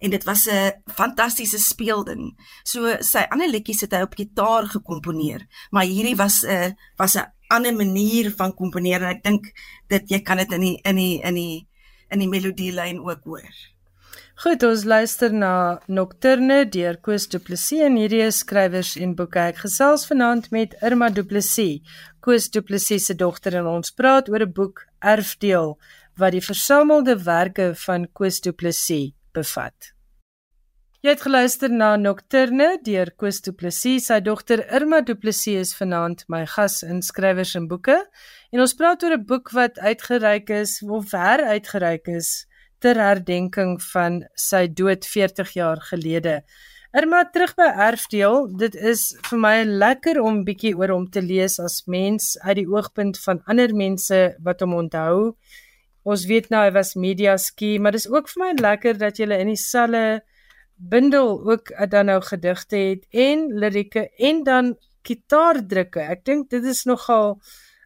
en 0.00 0.10
dit 0.10 0.24
was 0.24 0.46
'n 0.46 0.72
fantastiese 0.86 1.58
speelding. 1.58 2.36
So 2.64 2.96
sy 3.00 3.26
ander 3.30 3.48
liedjies 3.48 3.80
het 3.80 3.92
hy 3.92 4.02
op 4.02 4.14
gitaar 4.14 4.66
gekomponeer, 4.66 5.46
maar 5.70 5.84
hierdie 5.84 6.16
was 6.16 6.44
'n 6.44 6.76
was 6.98 7.16
'n 7.16 7.32
ander 7.48 7.74
manier 7.74 8.30
van 8.36 8.54
komponeer 8.54 9.02
en 9.02 9.16
ek 9.16 9.22
dink 9.22 9.52
dit 9.88 10.10
jy 10.10 10.20
kan 10.20 10.36
dit 10.36 10.52
in 10.52 10.60
die 10.60 10.80
in 10.84 10.96
die 10.96 11.20
in 11.22 11.34
die 11.34 11.66
in 12.10 12.18
die 12.18 12.28
melodielyn 12.28 13.00
ook 13.00 13.24
hoor. 13.24 13.54
Goed, 14.42 14.62
ons 14.62 14.84
luister 14.84 15.32
na 15.32 15.80
Nocturne 15.86 16.64
deur 16.66 16.96
Koos 16.96 17.28
Du 17.28 17.38
Plessis 17.38 17.84
en 17.86 17.96
hierdie 17.96 18.30
skrywers 18.34 18.96
en 18.96 19.14
boeke. 19.14 19.38
Ek 19.38 19.60
gesels 19.62 20.06
vanaand 20.06 20.50
met 20.50 20.74
Irma 20.82 21.08
Du 21.08 21.22
Plessis, 21.22 21.80
Koos 22.20 22.48
Du 22.50 22.60
Plessis 22.60 23.06
se 23.06 23.14
dogter 23.14 23.54
en 23.54 23.66
ons 23.66 23.94
praat 23.94 24.28
oor 24.28 24.42
'n 24.42 24.52
boek 24.52 24.86
Erfdeel 25.00 25.78
wat 26.16 26.32
die 26.32 26.44
versamelde 26.44 27.16
werke 27.24 27.72
van 27.86 28.06
Koos 28.12 28.40
Du 28.40 28.52
Plessis 28.52 29.12
bevat. 29.34 29.94
Jy 31.04 31.12
het 31.12 31.20
geluister 31.20 31.68
na 31.68 31.90
Nocturne 32.00 32.78
deur 32.80 33.10
Koos 33.20 33.42
Du 33.44 33.52
Plessis. 33.52 34.06
Sy 34.08 34.22
dogter 34.24 34.62
Irma 34.72 35.02
Du 35.04 35.12
Plessis 35.20 35.66
is 35.66 35.72
vanaand 35.76 36.22
my 36.32 36.46
gas 36.48 36.78
in 36.86 37.02
skrywers 37.04 37.52
en 37.58 37.66
boeke 37.68 37.98
en 38.54 38.62
ons 38.64 38.72
praat 38.78 39.04
oor 39.04 39.18
'n 39.18 39.26
boek 39.28 39.52
wat 39.52 39.78
uitgereik 39.78 40.48
is 40.50 40.80
of 40.80 41.12
heruitgereik 41.12 42.08
is 42.08 42.46
ter 42.80 42.96
herdenking 42.96 43.76
van 43.92 44.22
sy 44.34 44.66
dood 44.66 45.04
40 45.04 45.52
jaar 45.52 45.80
gelede. 45.90 46.42
Irma 46.94 47.24
terug 47.24 47.54
by 47.58 47.66
erfdeel. 47.90 48.46
Dit 48.56 48.74
is 48.74 49.16
vir 49.28 49.38
my 49.38 49.56
lekker 49.64 50.20
om 50.22 50.44
bietjie 50.46 50.76
oor 50.78 50.88
hom 50.94 51.08
te 51.10 51.20
lees 51.20 51.58
as 51.58 51.82
mens 51.86 52.38
uit 52.44 52.56
die 52.62 52.68
oogpunt 52.70 53.18
van 53.18 53.42
ander 53.50 53.74
mense 53.74 54.36
wat 54.46 54.60
hom 54.60 54.74
onthou 54.78 55.34
Ons 56.04 56.26
weet 56.28 56.50
nou 56.52 56.60
hy 56.60 56.72
was 56.74 56.94
media 57.00 57.36
ski, 57.40 57.78
maar 57.80 57.96
dis 57.96 58.08
ook 58.12 58.28
vir 58.28 58.42
my 58.42 58.52
lekker 58.60 58.98
dat 59.00 59.18
jy 59.18 59.28
in 59.32 59.48
dieselfde 59.48 60.22
bundel 60.76 61.38
ook 61.50 61.70
dan 61.90 62.06
nou 62.06 62.20
gedigte 62.20 62.76
het 62.76 63.06
en 63.10 63.46
lirieke 63.58 64.10
en 64.18 64.42
dan 64.44 64.74
gitaardrukke. 65.04 66.00
Ek 66.00 66.24
dink 66.24 66.50
dit 66.50 66.64
is 66.64 66.84
nogal 66.84 67.40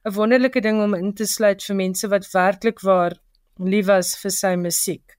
'n 0.04 0.14
wonderlike 0.14 0.60
ding 0.60 0.82
om 0.82 0.94
in 0.94 1.14
te 1.14 1.26
sluit 1.26 1.62
vir 1.62 1.76
mense 1.76 2.08
wat 2.08 2.30
werklik 2.32 2.80
waar 2.80 3.14
lief 3.58 3.86
was 3.86 4.16
vir 4.16 4.30
sy 4.30 4.54
musiek. 4.56 5.16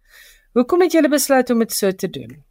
Hoekom 0.53 0.81
het 0.81 0.93
jy 0.93 1.07
besluit 1.07 1.49
om 1.49 1.59
dit 1.59 1.71
so 1.71 1.91
te 1.91 2.09
doen? 2.09 2.43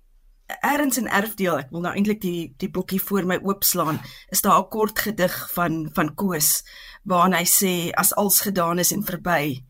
Erns 0.64 0.96
en 0.96 1.08
erfdeel, 1.12 1.58
ek 1.58 1.70
wil 1.70 1.82
nou 1.84 1.94
eintlik 1.94 2.20
die 2.20 2.54
die 2.56 2.70
boekie 2.70 3.00
voor 3.00 3.26
my 3.26 3.38
oopslaan. 3.42 4.00
Is 4.30 4.40
daar 4.40 4.60
'n 4.60 4.68
kort 4.68 4.98
gedig 4.98 5.52
van 5.52 5.90
van 5.94 6.14
Koos 6.14 6.62
waarin 7.04 7.34
hy 7.34 7.44
sê 7.44 7.90
as 7.94 8.14
als 8.14 8.40
gedaan 8.40 8.78
is 8.78 8.92
en 8.92 9.02
verby, 9.02 9.64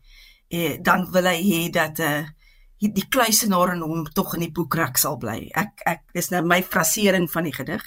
eh, 0.49 0.77
dan 0.81 1.07
wil 1.11 1.29
hy 1.29 1.39
hê 1.43 1.61
dat 1.71 1.99
eh 1.99 2.19
uh, 2.19 2.27
die 2.79 3.07
kluisenaar 3.11 3.73
in 3.73 3.81
hom 3.83 4.05
tog 4.15 4.33
in 4.37 4.45
die 4.45 4.53
boekrak 4.55 4.97
sal 4.97 5.17
bly. 5.19 5.49
Ek 5.51 5.81
ek 5.85 6.05
dis 6.15 6.29
nou 6.31 6.39
my 6.47 6.61
frasering 6.63 7.27
van 7.31 7.43
die 7.43 7.53
gedig. 7.53 7.83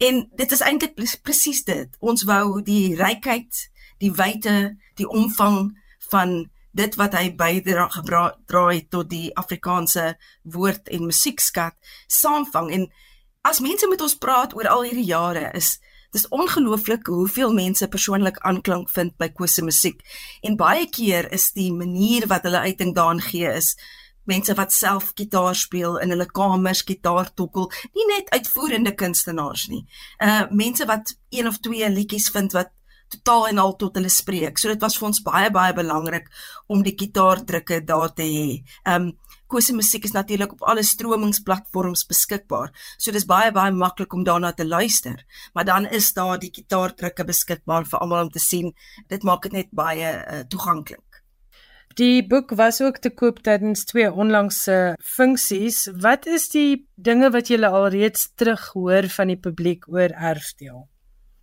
En 0.00 0.24
dit 0.36 0.52
is 0.52 0.60
eintlik 0.60 0.96
presies 1.22 1.62
dit. 1.64 1.88
Ons 2.00 2.24
wou 2.26 2.60
die 2.66 2.96
rykheid, 2.98 3.70
die 4.02 4.10
wyte, 4.10 4.74
die 4.98 5.06
omvang 5.06 5.76
van 6.10 6.50
dit 6.74 6.96
wat 6.98 7.14
hy 7.14 7.30
bydra 7.38 7.86
gedra 7.94 8.24
het 8.72 8.90
tot 8.90 9.08
die 9.10 9.30
Afrikaanse 9.38 10.14
woord 10.42 10.90
en 10.90 11.06
musiekskat 11.06 11.76
saamvang 12.10 12.72
en 12.74 12.88
as 13.46 13.60
mense 13.62 13.86
met 13.86 14.02
ons 14.02 14.16
praat 14.18 14.56
oor 14.58 14.66
al 14.72 14.82
hierdie 14.88 15.06
jare 15.06 15.52
is 15.54 15.76
Dis 16.14 16.28
ongelooflik 16.30 17.08
hoeveel 17.10 17.52
mense 17.52 17.88
persoonlik 17.90 18.38
aanklank 18.46 18.90
vind 18.94 19.16
by 19.18 19.32
Koos 19.34 19.58
se 19.58 19.64
musiek. 19.66 19.98
En 20.46 20.56
baie 20.56 20.86
keer 20.86 21.26
is 21.34 21.50
die 21.56 21.72
manier 21.74 22.28
wat 22.30 22.46
hulle 22.46 22.62
uiting 22.62 22.94
daarin 22.94 23.22
gee 23.24 23.50
is 23.50 23.74
mense 24.24 24.54
wat 24.56 24.72
self 24.72 25.10
gitaar 25.18 25.56
speel 25.58 25.98
in 26.00 26.14
hulle 26.14 26.26
kamers 26.26 26.84
gitaar 26.88 27.28
tokkel, 27.36 27.68
nie 27.96 28.06
net 28.08 28.30
uitvoerende 28.32 28.94
kunstenaars 28.96 29.66
nie. 29.72 29.82
Uh 30.22 30.44
mense 30.50 30.86
wat 30.88 31.16
een 31.34 31.50
of 31.50 31.60
twee 31.60 31.90
liedjies 31.90 32.30
vind 32.32 32.56
wat 32.56 32.72
totaal 33.14 33.48
en 33.50 33.60
al 33.62 33.76
tot 33.76 33.98
hulle 33.98 34.10
spreek. 34.10 34.58
So 34.58 34.72
dit 34.72 34.80
was 34.80 34.96
vir 34.98 35.08
ons 35.10 35.22
baie 35.26 35.50
baie 35.54 35.74
belangrik 35.76 36.30
om 36.72 36.82
die 36.82 36.96
gitaardrukke 36.98 37.82
daar 37.84 38.14
te 38.16 38.26
hê. 38.26 38.62
Um 38.94 39.12
Kosse 39.54 39.70
musiek 39.70 40.02
is 40.08 40.10
natuurlik 40.10 40.56
op 40.56 40.64
alle 40.66 40.82
stromingsplatforms 40.82 42.00
beskikbaar. 42.10 42.72
So 42.98 43.14
dis 43.14 43.26
baie 43.30 43.52
baie 43.54 43.70
maklik 43.70 44.14
om 44.16 44.24
daarna 44.26 44.50
te 44.52 44.64
luister. 44.66 45.20
Maar 45.54 45.64
dan 45.68 45.84
is 45.86 46.08
daar 46.16 46.40
die 46.42 46.50
gitaardrukke 46.50 47.24
beskikbaar 47.28 47.86
vir 47.86 48.00
almal 48.02 48.24
om 48.26 48.32
te 48.34 48.42
sien. 48.42 48.72
Dit 49.06 49.22
maak 49.22 49.46
dit 49.46 49.54
net 49.54 49.68
baie 49.70 50.08
uh, 50.10 50.40
toeganklik. 50.50 51.20
Die 51.94 52.26
boek 52.26 52.50
was 52.58 52.80
ook 52.82 52.98
te 52.98 53.12
koop 53.14 53.38
tydens 53.46 53.84
twee 53.86 54.10
onlangse 54.10 54.96
funksies. 54.98 55.84
Wat 56.02 56.26
is 56.26 56.48
die 56.50 56.88
dinge 56.96 57.30
wat 57.30 57.52
jy 57.52 57.60
alreeds 57.62 58.32
terughoor 58.34 59.06
van 59.06 59.30
die 59.30 59.38
publiek 59.38 59.86
oor 59.86 60.10
erfdeel? 60.10 60.88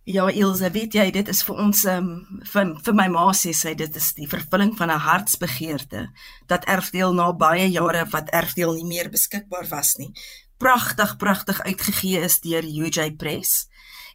Ja, 0.04 0.24
Ilse, 0.30 0.66
weet 0.74 0.96
jy, 0.98 1.04
dit 1.14 1.28
is 1.30 1.44
vir 1.46 1.58
ons 1.62 1.84
um, 1.86 2.06
vir 2.50 2.70
vir 2.82 2.94
my 2.98 3.04
ma 3.14 3.28
sê 3.38 3.52
sy 3.54 3.76
dit 3.78 3.98
is 4.00 4.08
die 4.16 4.26
vervulling 4.26 4.72
van 4.74 4.90
'n 4.90 4.98
hartsbegeerte 4.98 6.08
dat 6.50 6.66
erfdeel 6.66 7.14
na 7.14 7.30
baie 7.32 7.68
jare 7.70 8.02
wat 8.10 8.32
erfdeel 8.34 8.74
nie 8.74 8.84
meer 8.84 9.10
beskikbaar 9.10 9.68
was 9.70 9.94
nie. 9.98 10.10
Pragtig, 10.58 11.16
pragtig 11.18 11.62
uitgegee 11.62 12.18
is 12.18 12.40
deur 12.40 12.64
UJ 12.66 13.14
Press. 13.16 13.68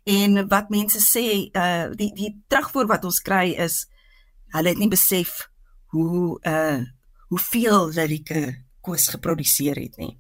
En 0.04 0.48
wat 0.48 0.70
mense 0.70 1.00
sê, 1.00 1.48
uh 1.56 1.96
die 1.96 2.12
die 2.14 2.36
terugvoer 2.48 2.88
wat 2.88 3.06
ons 3.06 3.22
kry 3.22 3.56
is 3.56 3.88
hulle 4.52 4.70
het 4.70 4.78
nie 4.78 4.92
besef 4.92 5.48
hoe 5.96 6.40
uh 6.44 6.84
hoeveel 7.30 7.90
lirieke 7.92 8.66
koes 8.82 9.08
geproduseer 9.08 9.80
het 9.80 9.98
nie. 9.98 10.20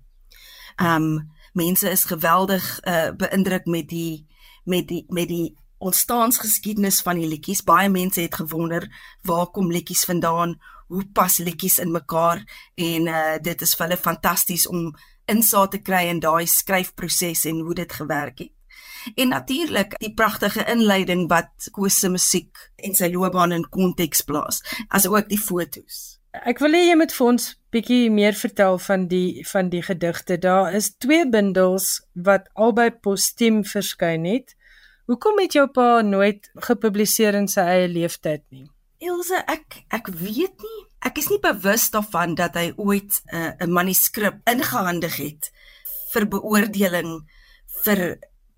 Um 0.80 1.36
mense 1.54 1.90
is 1.90 2.06
geweldig 2.06 2.80
uh 2.88 3.12
beïndruk 3.12 3.66
met 3.66 3.90
die 3.90 4.27
met 4.68 4.88
die 4.92 5.06
met 5.10 5.32
die 5.32 5.56
ontstaansgeskiedenis 5.78 7.02
van 7.06 7.20
die 7.22 7.28
liedjies. 7.30 7.64
Baie 7.64 7.90
mense 7.90 8.22
het 8.22 8.40
gewonder 8.42 8.88
waar 9.28 9.48
kom 9.54 9.72
liedjies 9.72 10.06
vandaan? 10.10 10.58
Hoe 10.88 11.06
pas 11.14 11.38
liedjies 11.38 11.78
in 11.84 11.92
mekaar? 11.92 12.44
En 12.76 13.08
uh 13.08 13.38
dit 13.42 13.62
is 13.62 13.76
vir 13.76 13.88
hulle 13.88 14.02
fantasties 14.02 14.68
om 14.68 14.92
insaag 15.28 15.74
te 15.76 15.82
kry 15.84 16.08
in 16.12 16.22
daai 16.24 16.48
skryfproses 16.48 17.46
en 17.46 17.66
hoe 17.66 17.76
dit 17.76 17.94
gewerk 17.94 18.46
het. 18.46 18.54
En 19.16 19.32
natuurlik 19.32 19.96
die 20.00 20.14
pragtige 20.14 20.66
inleiding 20.68 21.28
wat 21.32 21.70
Koos 21.72 22.00
se 22.00 22.10
musiek 22.10 22.58
en 22.76 22.96
sy 22.96 23.10
loopbaan 23.14 23.56
in 23.56 23.70
konteks 23.70 24.24
plaas, 24.28 24.62
asook 24.88 25.30
die 25.30 25.40
fotos. 25.40 26.18
Ek 26.46 26.60
wil 26.62 26.76
hê 26.76 26.84
jy 26.90 26.98
moet 27.00 27.14
vir 27.16 27.28
ons 27.28 27.48
bietjie 27.74 28.12
meer 28.14 28.36
vertel 28.38 28.78
van 28.84 29.08
die 29.10 29.46
van 29.48 29.72
die 29.72 29.82
gedigte. 29.82 30.38
Daar 30.38 30.76
is 30.76 30.92
twee 30.98 31.26
bundels 31.30 32.02
wat 32.14 32.50
albei 32.54 32.92
postuum 32.92 33.64
verskyn 33.66 34.28
het. 34.28 34.57
Hoekom 35.08 35.38
het 35.40 35.54
jou 35.56 35.64
pa 35.72 36.02
nooit 36.04 36.50
gepubliseer 36.68 37.38
in 37.40 37.46
sy 37.48 37.64
eie 37.64 37.86
lewenstyd 37.88 38.42
nie? 38.52 38.66
Ilse, 39.08 39.38
ek 39.48 39.78
ek 39.96 40.10
weet 40.12 40.58
nie. 40.60 40.80
Ek 41.08 41.22
is 41.22 41.30
nie 41.32 41.38
bewus 41.40 41.86
daarvan 41.94 42.34
dat 42.36 42.58
hy 42.60 42.74
ooit 42.76 43.22
eh, 43.32 43.54
'n 43.56 43.70
uh, 43.70 43.76
manuskrip 43.78 44.42
ingehandig 44.52 45.16
het 45.22 45.48
vir 46.12 46.28
beoordeling 46.28 47.14
vir 47.86 48.02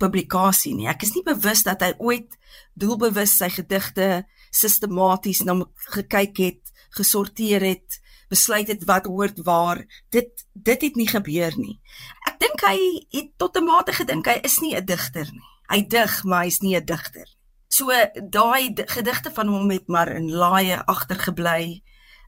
publikasie 0.01 0.73
nie. 0.73 0.87
Ek 0.89 1.05
is 1.05 1.13
nie 1.13 1.21
bewus 1.27 1.61
dat 1.67 1.85
hy 1.85 1.91
ooit 1.99 2.33
doelbewus 2.73 3.37
sy 3.37 3.51
gedigte 3.53 4.25
sistematies 4.49 5.43
na 5.45 5.53
gekyk 5.93 6.41
het, 6.47 6.73
gesorteer 6.97 7.61
het, 7.61 8.01
besluit 8.29 8.73
het 8.73 8.89
wat 8.89 9.05
hoort 9.05 9.37
waar. 9.45 9.85
Dit 10.09 10.47
dit 10.55 10.81
het 10.81 10.97
nie 10.97 11.07
gebeur 11.13 11.53
nie. 11.61 11.77
Ek 12.25 12.41
dink 12.41 12.65
hy 12.65 13.05
het 13.13 13.37
tot 13.37 13.53
'n 13.53 13.69
mate 13.69 13.93
gedink 13.93 14.25
hy 14.25 14.41
is 14.41 14.57
nie 14.65 14.73
'n 14.73 14.85
digter 14.85 15.29
nie 15.29 15.48
hy 15.69 15.83
dig, 15.87 16.23
maar 16.23 16.43
hy's 16.43 16.61
nie 16.61 16.75
'n 16.75 16.85
digter. 16.85 17.27
So 17.69 17.91
daai 18.29 18.73
gedigte 18.75 19.31
van 19.31 19.47
hom 19.47 19.69
het 19.69 19.87
maar 19.87 20.09
in 20.11 20.31
laaie 20.31 20.85
agtergebly. 20.85 21.83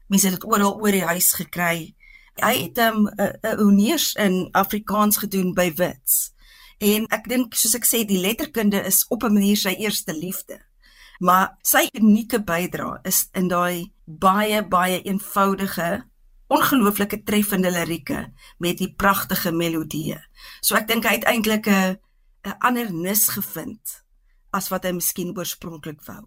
Mense 0.08 0.26
het 0.26 0.40
dit 0.40 0.50
oral 0.50 0.78
oor 0.80 0.90
die 0.90 1.04
huis 1.04 1.32
gekry. 1.32 1.94
Hy 2.40 2.54
het 2.62 2.78
'n 2.78 2.80
um, 2.80 3.08
'n 3.42 3.58
honeurs 3.58 4.14
in 4.14 4.48
Afrikaans 4.52 5.16
gedoen 5.16 5.54
by 5.54 5.72
Wits. 5.74 6.32
En 6.78 7.06
ek 7.10 7.28
dink 7.28 7.54
soos 7.54 7.74
ek 7.74 7.86
sê 7.86 8.04
die 8.04 8.20
letterkunde 8.20 8.84
is 8.84 9.06
op 9.08 9.22
'n 9.22 9.32
manier 9.32 9.56
sy 9.56 9.74
eerste 9.78 10.14
liefde. 10.14 10.60
Maar 11.18 11.56
sy 11.62 11.88
unieke 11.92 12.42
bydrae 12.42 12.98
is 13.02 13.28
in 13.32 13.48
daai 13.48 13.92
baie 14.04 14.62
baie 14.66 15.02
eenvoudige 15.02 16.04
ongelooflike 16.46 17.22
treffende 17.22 17.70
lirieke 17.70 18.32
met 18.58 18.78
die 18.78 18.94
pragtige 18.94 19.52
melodieë. 19.52 20.18
So 20.60 20.74
ek 20.76 20.88
dink 20.88 21.04
hy 21.04 21.14
het 21.20 21.24
eintlik 21.24 21.66
'n 21.66 21.98
'n 22.44 22.56
ander 22.58 22.92
nis 22.92 23.28
gevind 23.28 24.02
as 24.50 24.68
wat 24.68 24.84
hy 24.84 24.92
miskien 24.92 25.36
oorspronklik 25.36 26.02
wou. 26.06 26.24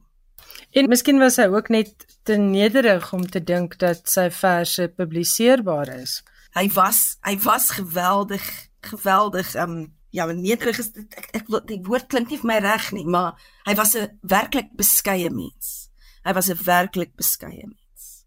En 0.71 0.89
miskien 0.89 1.19
was 1.19 1.37
hy 1.41 1.47
ook 1.51 1.69
net 1.69 2.05
te 2.23 2.37
nederig 2.37 3.13
om 3.13 3.25
te 3.27 3.43
dink 3.43 3.77
dat 3.81 4.09
sy 4.09 4.29
verse 4.31 4.87
publiseerbaar 4.97 5.91
is. 6.01 6.21
Hy 6.55 6.67
was 6.75 7.17
hy 7.27 7.37
was 7.43 7.71
geweldig 7.77 8.45
geweldig 8.85 9.55
um 9.55 9.93
ja, 10.15 10.25
nederig 10.31 10.79
is 10.79 10.91
ek 10.95 11.29
ek 11.41 11.49
wil 11.51 11.63
die 11.67 11.81
woord 11.83 12.07
klink 12.11 12.29
nie 12.31 12.39
vir 12.39 12.47
my 12.47 12.59
reg 12.63 12.91
nie, 12.95 13.05
maar 13.05 13.35
hy 13.67 13.75
was 13.75 13.95
'n 13.95 14.19
werklik 14.21 14.71
beskeie 14.77 15.29
mens. 15.29 15.89
Hy 16.23 16.33
was 16.33 16.49
'n 16.49 16.63
werklik 16.63 17.15
beskeie 17.15 17.67
mens. 17.67 18.25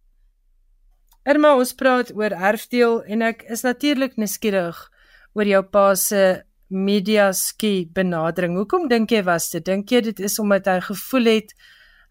Irma, 1.25 1.57
ons 1.57 1.73
praat 1.73 2.13
oor 2.17 2.33
erfdeel 2.33 3.03
en 3.05 3.23
ek 3.23 3.43
is 3.49 3.63
natuurlik 3.63 4.17
nuuskierig 4.17 4.91
oor 5.35 5.45
jou 5.45 5.63
pa 5.63 5.95
se 5.95 6.45
media 6.69 7.33
ski 7.33 7.89
benadering. 7.93 8.57
Hoekom 8.57 8.89
dink 8.89 9.13
jy 9.13 9.23
was 9.27 9.51
dit? 9.51 9.65
Dink 9.65 9.91
jy 9.91 10.03
dit 10.11 10.21
is 10.21 10.39
omdat 10.39 10.69
hy 10.69 10.79
gevoel 10.85 11.33
het 11.33 11.55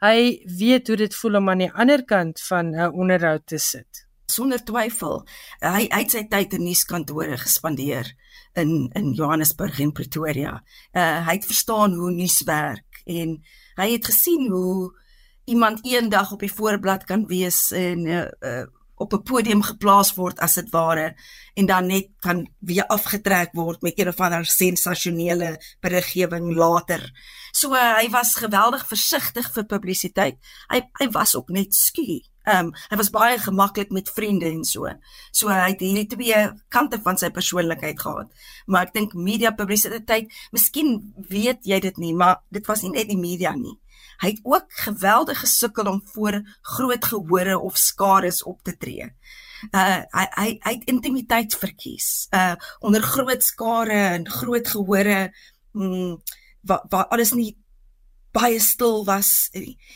hy 0.03 0.17
weet 0.59 0.91
hoe 0.91 0.97
dit 0.99 1.15
voel 1.15 1.39
om 1.39 1.49
aan 1.49 1.63
die 1.65 1.71
ander 1.73 2.03
kant 2.05 2.41
van 2.49 2.75
'n 2.75 2.93
onderhoud 2.93 3.47
te 3.47 3.57
sit? 3.57 4.05
Sonder 4.27 4.63
twyfel. 4.63 5.25
Hy 5.61 5.87
hy 5.89 6.01
het 6.03 6.11
sy 6.11 6.27
tyd 6.27 6.53
in 6.53 6.63
nuuskantore 6.63 7.37
gespandeer 7.37 8.13
in 8.53 8.89
in 8.93 9.13
Johannesburg 9.13 9.79
en 9.79 9.91
Pretoria. 9.91 10.63
Uh 10.93 11.25
hy 11.27 11.33
het 11.33 11.45
verstaan 11.45 11.93
hoe 11.93 12.11
nuus 12.11 12.43
werk 12.43 13.01
en 13.05 13.41
hy 13.75 13.91
het 13.91 14.05
gesien 14.05 14.49
hoe 14.51 14.91
iemand 15.45 15.85
eendag 15.85 16.31
op 16.31 16.39
die 16.39 16.53
voorblad 16.53 17.03
kan 17.03 17.25
wees 17.27 17.71
en 17.71 18.05
uh, 18.05 18.27
uh 18.41 18.65
op 18.97 19.13
'n 19.13 19.23
podium 19.23 19.61
geplaas 19.61 20.13
word 20.17 20.39
as 20.39 20.53
dit 20.53 20.69
ware 20.69 21.15
en 21.53 21.65
dan 21.65 21.87
net 21.87 22.07
kan 22.19 22.47
weer 22.59 22.85
afgetrek 22.87 23.53
word 23.53 23.81
met 23.81 23.99
een 23.99 24.07
of 24.07 24.19
ander 24.19 24.45
sensasionele 24.45 25.57
beriggewing 25.79 26.55
later. 26.55 27.11
So 27.51 27.73
uh, 27.73 27.97
hy 27.97 28.09
was 28.09 28.35
geweldig 28.35 28.87
versigtig 28.87 29.51
vir 29.53 29.65
publisiteit. 29.65 30.37
Hy 30.69 30.81
hy 30.99 31.09
was 31.11 31.35
ook 31.35 31.49
net 31.49 31.73
skie. 31.73 32.25
Ehm 32.47 32.65
um, 32.65 32.73
hy 32.89 32.97
was 32.97 33.09
baie 33.11 33.39
gemaklik 33.39 33.89
met 33.91 34.09
vriende 34.09 34.45
en 34.45 34.63
so. 34.63 34.87
So 35.31 35.49
hy 35.49 35.71
het 35.73 35.81
hierdie 35.83 36.07
twee 36.07 36.43
kante 36.69 36.99
van 37.03 37.17
sy 37.17 37.29
persoonlikheid 37.29 37.99
gehad. 37.99 38.31
Maar 38.65 38.87
ek 38.87 38.93
dink 38.93 39.13
media 39.13 39.51
publisiteit, 39.51 40.31
miskien 40.51 41.13
weet 41.29 41.65
jy 41.67 41.79
dit 41.79 41.97
nie, 41.97 42.13
maar 42.15 42.39
dit 42.49 42.65
was 42.67 42.81
nie 42.81 42.93
net 42.95 43.09
die 43.09 43.19
media 43.19 43.51
nie. 43.55 43.75
Hy 44.21 44.31
het 44.33 44.39
ook 44.43 44.65
geweldig 44.85 45.39
gesukkel 45.39 45.89
om 45.91 46.01
voor 46.13 46.41
groot 46.61 47.05
gehore 47.05 47.59
of 47.59 47.77
skares 47.77 48.43
op 48.43 48.63
te 48.63 48.77
tree. 48.77 49.11
Uh 49.71 50.01
hy 50.13 50.25
hy 50.35 50.49
hy 50.63 50.73
het 50.73 50.89
intimiteit 50.89 51.55
verkies. 51.55 52.27
Uh 52.33 52.55
onder 52.79 53.01
groot 53.01 53.43
skare 53.43 54.01
en 54.17 54.29
groot 54.29 54.67
gehore 54.67 55.33
mm, 55.71 56.17
waar 56.61 56.85
waar 56.89 57.07
alles 57.07 57.31
nie 57.33 57.57
baie 58.37 58.59
stil 58.61 59.05
was, 59.05 59.49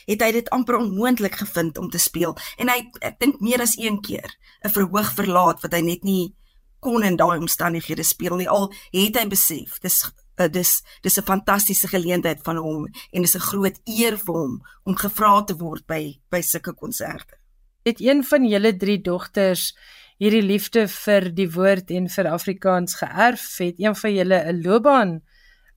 het 0.07 0.21
hy 0.23 0.31
dit 0.33 0.49
amper 0.55 0.79
onmoontlik 0.79 1.35
gevind 1.43 1.77
om 1.77 1.89
te 1.89 1.99
speel. 2.01 2.33
En 2.57 2.71
hy 2.71 2.79
ek 3.05 3.19
dink 3.21 3.41
meer 3.43 3.61
as 3.61 3.77
een 3.77 4.01
keer 4.01 4.29
'n 4.65 4.73
verhoog 4.73 5.13
verlaat 5.13 5.61
wat 5.61 5.73
hy 5.73 5.81
net 5.81 6.03
nie 6.03 6.33
kon 6.79 7.03
in 7.03 7.15
daai 7.15 7.37
omstandighede 7.37 8.03
speel 8.03 8.35
nie. 8.35 8.49
Al 8.49 8.73
het 8.91 9.17
hy 9.17 9.27
besef 9.29 9.79
dis 9.79 10.01
uh, 10.39 10.47
dis 10.47 10.83
dis 11.01 11.17
'n 11.17 11.23
fantastiese 11.23 11.87
geleentheid 11.87 12.41
van 12.43 12.57
hom 12.57 12.87
en 13.11 13.21
dis 13.21 13.35
'n 13.35 13.47
groot 13.51 13.79
eer 13.85 14.17
vir 14.17 14.35
hom 14.35 14.61
om 14.83 14.95
gevra 14.95 15.43
te 15.43 15.55
word 15.55 15.85
by 15.87 16.19
by 16.29 16.41
sulke 16.41 16.73
konserte. 16.73 17.35
Het 17.83 17.99
een 17.99 18.23
van 18.23 18.45
julle 18.45 18.77
drie 18.77 19.01
dogters 19.01 19.75
hierdie 20.17 20.45
liefde 20.45 20.87
vir 20.87 21.31
die 21.33 21.49
woord 21.49 21.91
en 21.91 22.09
vir 22.09 22.27
Afrikaans 22.27 22.95
geërf? 22.95 23.57
Het 23.57 23.79
een 23.79 23.95
van 23.95 24.13
julle 24.13 24.37
'n 24.51 24.61
loopbaan 24.61 25.21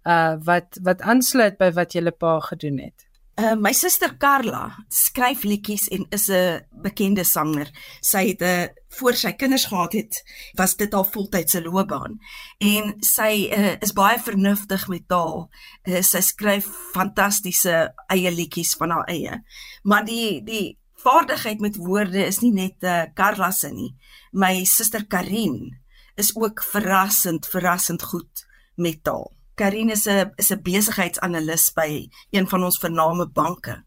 uh 0.04 0.36
wat 0.44 0.78
wat 0.82 1.00
aansluit 1.00 1.56
by 1.58 1.70
wat 1.72 1.92
julle 1.92 2.12
pa 2.12 2.40
gedoen 2.40 2.78
het? 2.78 3.03
Uh, 3.34 3.56
my 3.58 3.72
suster 3.74 4.12
Karla 4.14 4.68
skryf 4.94 5.42
liedjies 5.42 5.88
en 5.90 6.06
is 6.14 6.28
'n 6.30 6.62
bekende 6.82 7.24
sanger. 7.24 7.68
Sy 8.00 8.28
het 8.28 8.40
'n 8.40 8.44
uh, 8.44 8.62
eh, 8.62 8.68
voor 8.88 9.14
sy 9.14 9.32
kinders 9.32 9.64
gehad 9.64 9.92
het, 9.92 10.22
was 10.54 10.76
dit 10.76 10.92
haar 10.92 11.04
voltydse 11.04 11.62
loopbaan. 11.62 12.18
En 12.58 12.94
sy 13.00 13.50
uh, 13.50 13.74
is 13.80 13.92
baie 13.92 14.18
vernuftig 14.18 14.88
met 14.88 15.08
taal. 15.08 15.50
Uh, 15.82 16.02
sy 16.02 16.20
skryf 16.20 16.66
fantastiese 16.92 17.92
eie 18.06 18.30
liedjies 18.30 18.74
van 18.74 18.90
haar 18.90 19.08
eie. 19.08 19.42
Maar 19.82 20.04
die 20.04 20.42
die 20.44 20.78
vaardigheid 20.94 21.60
met 21.60 21.76
woorde 21.76 22.26
is 22.26 22.38
nie 22.38 22.52
net 22.52 22.76
uh, 22.82 23.02
Karla 23.14 23.50
se 23.50 23.70
nie. 23.70 23.96
My 24.32 24.64
suster 24.64 25.06
Karin 25.06 25.80
is 26.14 26.36
ook 26.36 26.62
verrassend, 26.62 27.46
verrassend 27.46 28.02
goed 28.02 28.46
met 28.76 29.02
taal. 29.02 29.32
Karine 29.54 29.92
is 29.92 30.06
'n 30.06 30.32
is 30.36 30.50
'n 30.50 30.62
besigheidsanalis 30.62 31.72
by 31.72 32.08
een 32.30 32.48
van 32.48 32.64
ons 32.64 32.78
vername 32.78 33.26
banke. 33.28 33.84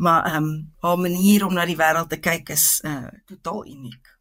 maar 0.00 0.24
ehm 0.24 0.44
um, 0.44 0.72
haar 0.78 0.98
manier 0.98 1.46
om 1.46 1.54
na 1.54 1.64
die 1.68 1.76
wêreld 1.76 2.08
te 2.08 2.16
kyk 2.16 2.48
is 2.48 2.80
uh 2.88 3.08
totaal 3.28 3.66
uniek. 3.66 4.16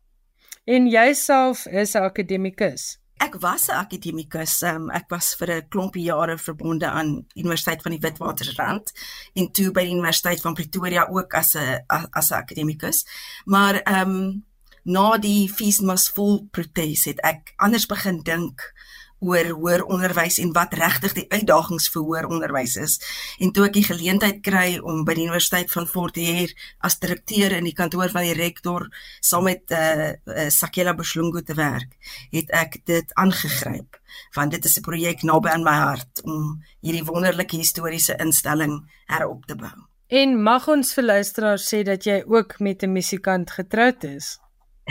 En 0.63 0.88
jouself 0.88 1.65
is 1.65 1.93
'n 1.93 2.04
akademikus. 2.04 2.99
Ek 3.17 3.36
was 3.39 3.67
'n 3.67 3.80
akademikus. 3.86 4.62
Um, 4.62 4.89
ek 4.89 5.08
was 5.10 5.36
vir 5.36 5.49
'n 5.52 5.67
klompie 5.69 6.04
jare 6.04 6.38
verbonde 6.38 6.86
aan 6.89 7.25
Universiteit 7.34 7.82
van 7.82 7.91
die 7.91 7.99
Witwatersrand 7.99 8.91
en 9.34 9.52
toe 9.52 9.71
by 9.71 9.84
die 9.84 9.95
Universiteit 9.95 10.41
van 10.41 10.54
Pretoria 10.54 11.08
ook 11.08 11.34
as 11.34 11.56
'n 11.56 11.84
as 12.12 12.32
'n 12.32 12.41
akademikus. 12.43 13.06
Maar 13.45 13.75
ehm 13.75 14.10
um, 14.10 14.45
na 14.84 15.17
die 15.17 15.49
Fees 15.49 15.80
Must 15.80 16.12
Fall 16.12 16.47
protes 16.52 17.06
het 17.06 17.19
ek 17.21 17.54
anders 17.56 17.86
begin 17.86 18.21
dink 18.23 18.73
oor 19.19 19.51
hoër 19.51 19.84
onderwys 19.86 20.39
en 20.39 20.53
wat 20.55 20.73
regtig 20.73 21.13
die 21.17 21.25
uitdagings 21.29 21.89
vir 21.93 22.05
hoër 22.08 22.29
onderwys 22.32 22.75
is. 22.79 22.99
En 23.39 23.51
toe 23.51 23.65
ek 23.67 23.73
die 23.73 23.86
geleentheid 23.88 24.41
kry 24.45 24.79
om 24.79 25.03
by 25.08 25.15
die 25.17 25.27
Universiteit 25.27 25.71
van 25.71 25.88
Fort 25.88 26.19
Hare 26.19 26.55
as 26.79 26.99
direkteur 26.99 27.58
in 27.58 27.67
die 27.67 27.75
kantoor 27.75 28.10
van 28.13 28.27
die 28.27 28.38
rektor 28.38 28.88
saam 29.19 29.47
met 29.49 29.71
eh 29.71 29.77
uh, 29.79 30.12
uh, 30.25 30.49
Sakela 30.49 30.93
Bushungu 30.93 31.41
te 31.43 31.53
werk, 31.53 31.95
het 32.32 32.49
ek 32.51 32.82
dit 32.86 33.13
aangegryp 33.15 33.99
want 34.34 34.51
dit 34.51 34.65
is 34.65 34.77
'n 34.77 34.82
projek 34.82 35.23
naby 35.23 35.49
aan 35.49 35.63
my 35.63 35.77
hart 35.77 36.21
om 36.23 36.63
hierdie 36.82 37.05
wonderlike 37.05 37.58
historiese 37.58 38.15
instelling 38.17 38.89
herop 39.05 39.45
te 39.45 39.55
bou. 39.55 39.77
En 40.08 40.41
mag 40.41 40.67
ons 40.67 40.93
vir 40.93 41.03
luisteraars 41.03 41.67
sê 41.73 41.84
dat 41.84 42.03
jy 42.03 42.23
ook 42.25 42.60
met 42.60 42.84
'n 42.84 42.91
musikant 42.91 43.51
getroud 43.51 44.03
is? 44.03 44.39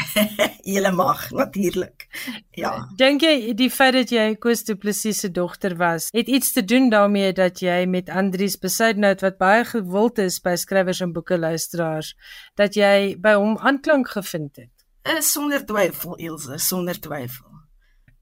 Julle 0.72 0.92
mag 0.92 1.30
natuurlik. 1.30 2.06
Ja. 2.56 2.72
Dink 2.96 3.22
jy 3.24 3.54
die 3.58 3.70
feit 3.72 3.94
dat 3.96 4.12
jy 4.12 4.26
Koos 4.40 4.64
Du 4.68 4.76
Plessis 4.76 5.22
se 5.24 5.30
dogter 5.30 5.76
was, 5.80 6.08
het 6.14 6.28
iets 6.28 6.52
te 6.52 6.64
doen 6.64 6.88
daarmee 6.92 7.32
dat 7.32 7.62
jy 7.64 7.84
met 7.86 8.10
Andries 8.10 8.58
Besuidnout 8.60 9.24
wat 9.24 9.38
baie 9.38 9.64
gewild 9.64 10.18
is 10.22 10.40
by 10.44 10.56
skrywers 10.56 11.02
en 11.04 11.12
boeke 11.16 11.38
luisteraars, 11.38 12.14
dat 12.56 12.76
jy 12.76 13.16
by 13.20 13.36
hom 13.38 13.58
aanklank 13.58 14.10
gevind 14.16 14.56
het? 14.56 14.74
Uh, 15.08 15.20
sonder 15.24 15.64
twyfel, 15.64 16.18
Ilse, 16.20 16.58
sonder 16.60 16.98
twyfel. 17.00 17.48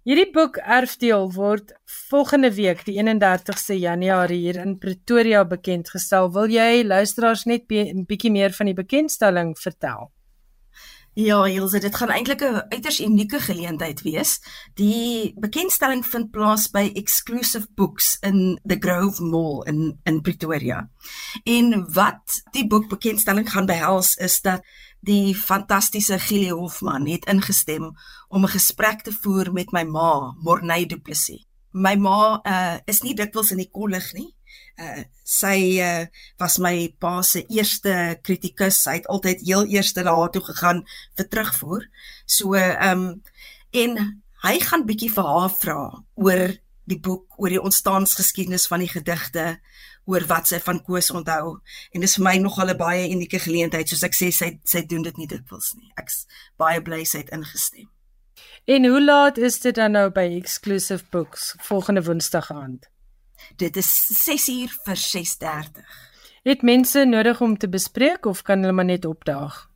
Hierdie 0.07 0.29
boek 0.31 0.61
Erfdeel 0.63 1.33
word 1.35 1.73
volgende 2.07 2.53
week, 2.55 2.85
die 2.87 2.95
31ste 3.01 3.75
Januarie 3.75 4.39
hier 4.39 4.61
in 4.63 4.77
Pretoria 4.79 5.41
bekend 5.45 5.91
gestel. 5.91 6.31
Wil 6.31 6.53
jy 6.55 6.85
luisteraars 6.87 7.43
net 7.51 7.67
'n 7.67 8.05
bietjie 8.07 8.31
meer 8.31 8.55
van 8.55 8.67
die 8.71 8.79
bekendstelling 8.79 9.57
vertel? 9.59 10.13
Ja, 11.17 11.39
Hilse, 11.49 11.79
dit 11.81 11.95
gaan 11.97 12.11
eintlik 12.13 12.43
'n 12.45 12.67
uiters 12.69 13.01
unieke 13.01 13.41
geleentheid 13.41 14.03
wees. 14.03 14.41
Die 14.75 15.33
bekendstelling 15.41 16.07
vind 16.07 16.31
plaas 16.31 16.69
by 16.71 16.91
Exclusive 16.95 17.67
Books 17.75 18.19
in 18.21 18.61
the 18.67 18.77
Grove 18.79 19.23
Mall 19.23 19.63
in 19.65 20.01
in 20.05 20.21
Pretoria. 20.21 20.91
En 21.45 21.93
wat 21.93 22.43
die 22.51 22.67
boek 22.67 22.89
bekendstelling 22.89 23.51
gaan 23.51 23.67
behels 23.67 24.15
is 24.15 24.41
dat 24.41 24.61
die 25.01 25.35
fantastiese 25.35 26.19
Gili 26.19 26.51
Hofman 26.51 27.07
het 27.07 27.25
ingestem 27.25 27.97
om 28.29 28.45
'n 28.45 28.49
gesprek 28.49 29.01
te 29.01 29.13
voer 29.13 29.53
met 29.53 29.73
my 29.73 29.83
ma, 29.83 30.35
Morney 30.39 30.87
Du 30.87 31.01
Plessis. 31.01 31.47
My 31.71 31.95
ma 31.95 32.41
uh, 32.43 32.77
is 32.85 33.01
nie 33.01 33.15
dikwels 33.15 33.51
in 33.51 33.57
die 33.57 33.71
kollig 33.71 34.13
nie 34.13 34.36
uh, 34.79 35.03
sy 35.25 35.79
uh, 35.81 36.07
was 36.41 36.59
my 36.63 36.89
pa 37.01 37.23
se 37.23 37.45
eerste 37.49 38.19
kritikus. 38.23 38.85
Hy 38.87 39.01
het 39.01 39.09
altyd 39.13 39.45
heel 39.47 39.67
eerste 39.73 40.05
daar 40.07 40.31
toe 40.31 40.45
gegaan 40.45 40.85
vir 41.17 41.29
terugvoer. 41.29 41.89
So 42.27 42.55
ehm 42.55 42.93
um, 42.93 43.09
en 43.77 44.23
hy 44.47 44.55
gaan 44.63 44.87
bietjie 44.87 45.11
vir 45.13 45.27
haar 45.27 45.51
vra 45.53 45.81
oor 46.15 46.55
die 46.87 47.01
boek, 47.03 47.35
oor 47.43 47.51
die 47.51 47.61
ontstaansgeskiedenis 47.61 48.69
van 48.71 48.85
die 48.85 48.89
gedigte, 48.89 49.57
oor 50.07 50.23
wat 50.31 50.47
sy 50.49 50.61
van 50.63 50.79
Koos 50.87 51.11
onthou. 51.11 51.57
En 51.93 52.05
dis 52.05 52.15
vir 52.17 52.25
my 52.25 52.37
nogal 52.39 52.71
'n 52.71 52.79
baie 52.79 53.11
unieke 53.11 53.39
geleentheid, 53.43 53.89
soos 53.89 54.05
ek 54.07 54.15
sê 54.15 54.31
sy 54.31 54.59
sy 54.65 54.87
doen 54.87 55.03
dit 55.03 55.17
nie 55.19 55.27
dikwels 55.27 55.75
nie. 55.75 55.93
Ek's 55.99 56.27
baie 56.57 56.81
bly 56.81 57.05
sy 57.05 57.19
het 57.19 57.31
ingestem. 57.31 57.91
En 58.67 58.85
hoe 58.85 59.05
laat 59.05 59.39
is 59.39 59.61
dit 59.61 59.75
dan 59.75 59.93
nou 59.93 60.11
by 60.11 60.27
Exclusive 60.37 61.05
Books 61.11 61.55
volgende 61.59 62.03
Woensdag 62.03 62.51
aand? 62.51 62.87
Dit 63.57 63.77
is 63.77 64.13
6uur 64.29 64.69
vir 64.85 64.97
6:30. 64.97 65.85
Het 66.43 66.63
mense 66.63 67.05
nodig 67.05 67.41
om 67.41 67.59
te 67.59 67.69
bespreek 67.69 68.27
of 68.27 68.43
kan 68.43 68.61
hulle 68.61 68.73
maar 68.73 68.85
net 68.85 69.05
opdaag? 69.05 69.71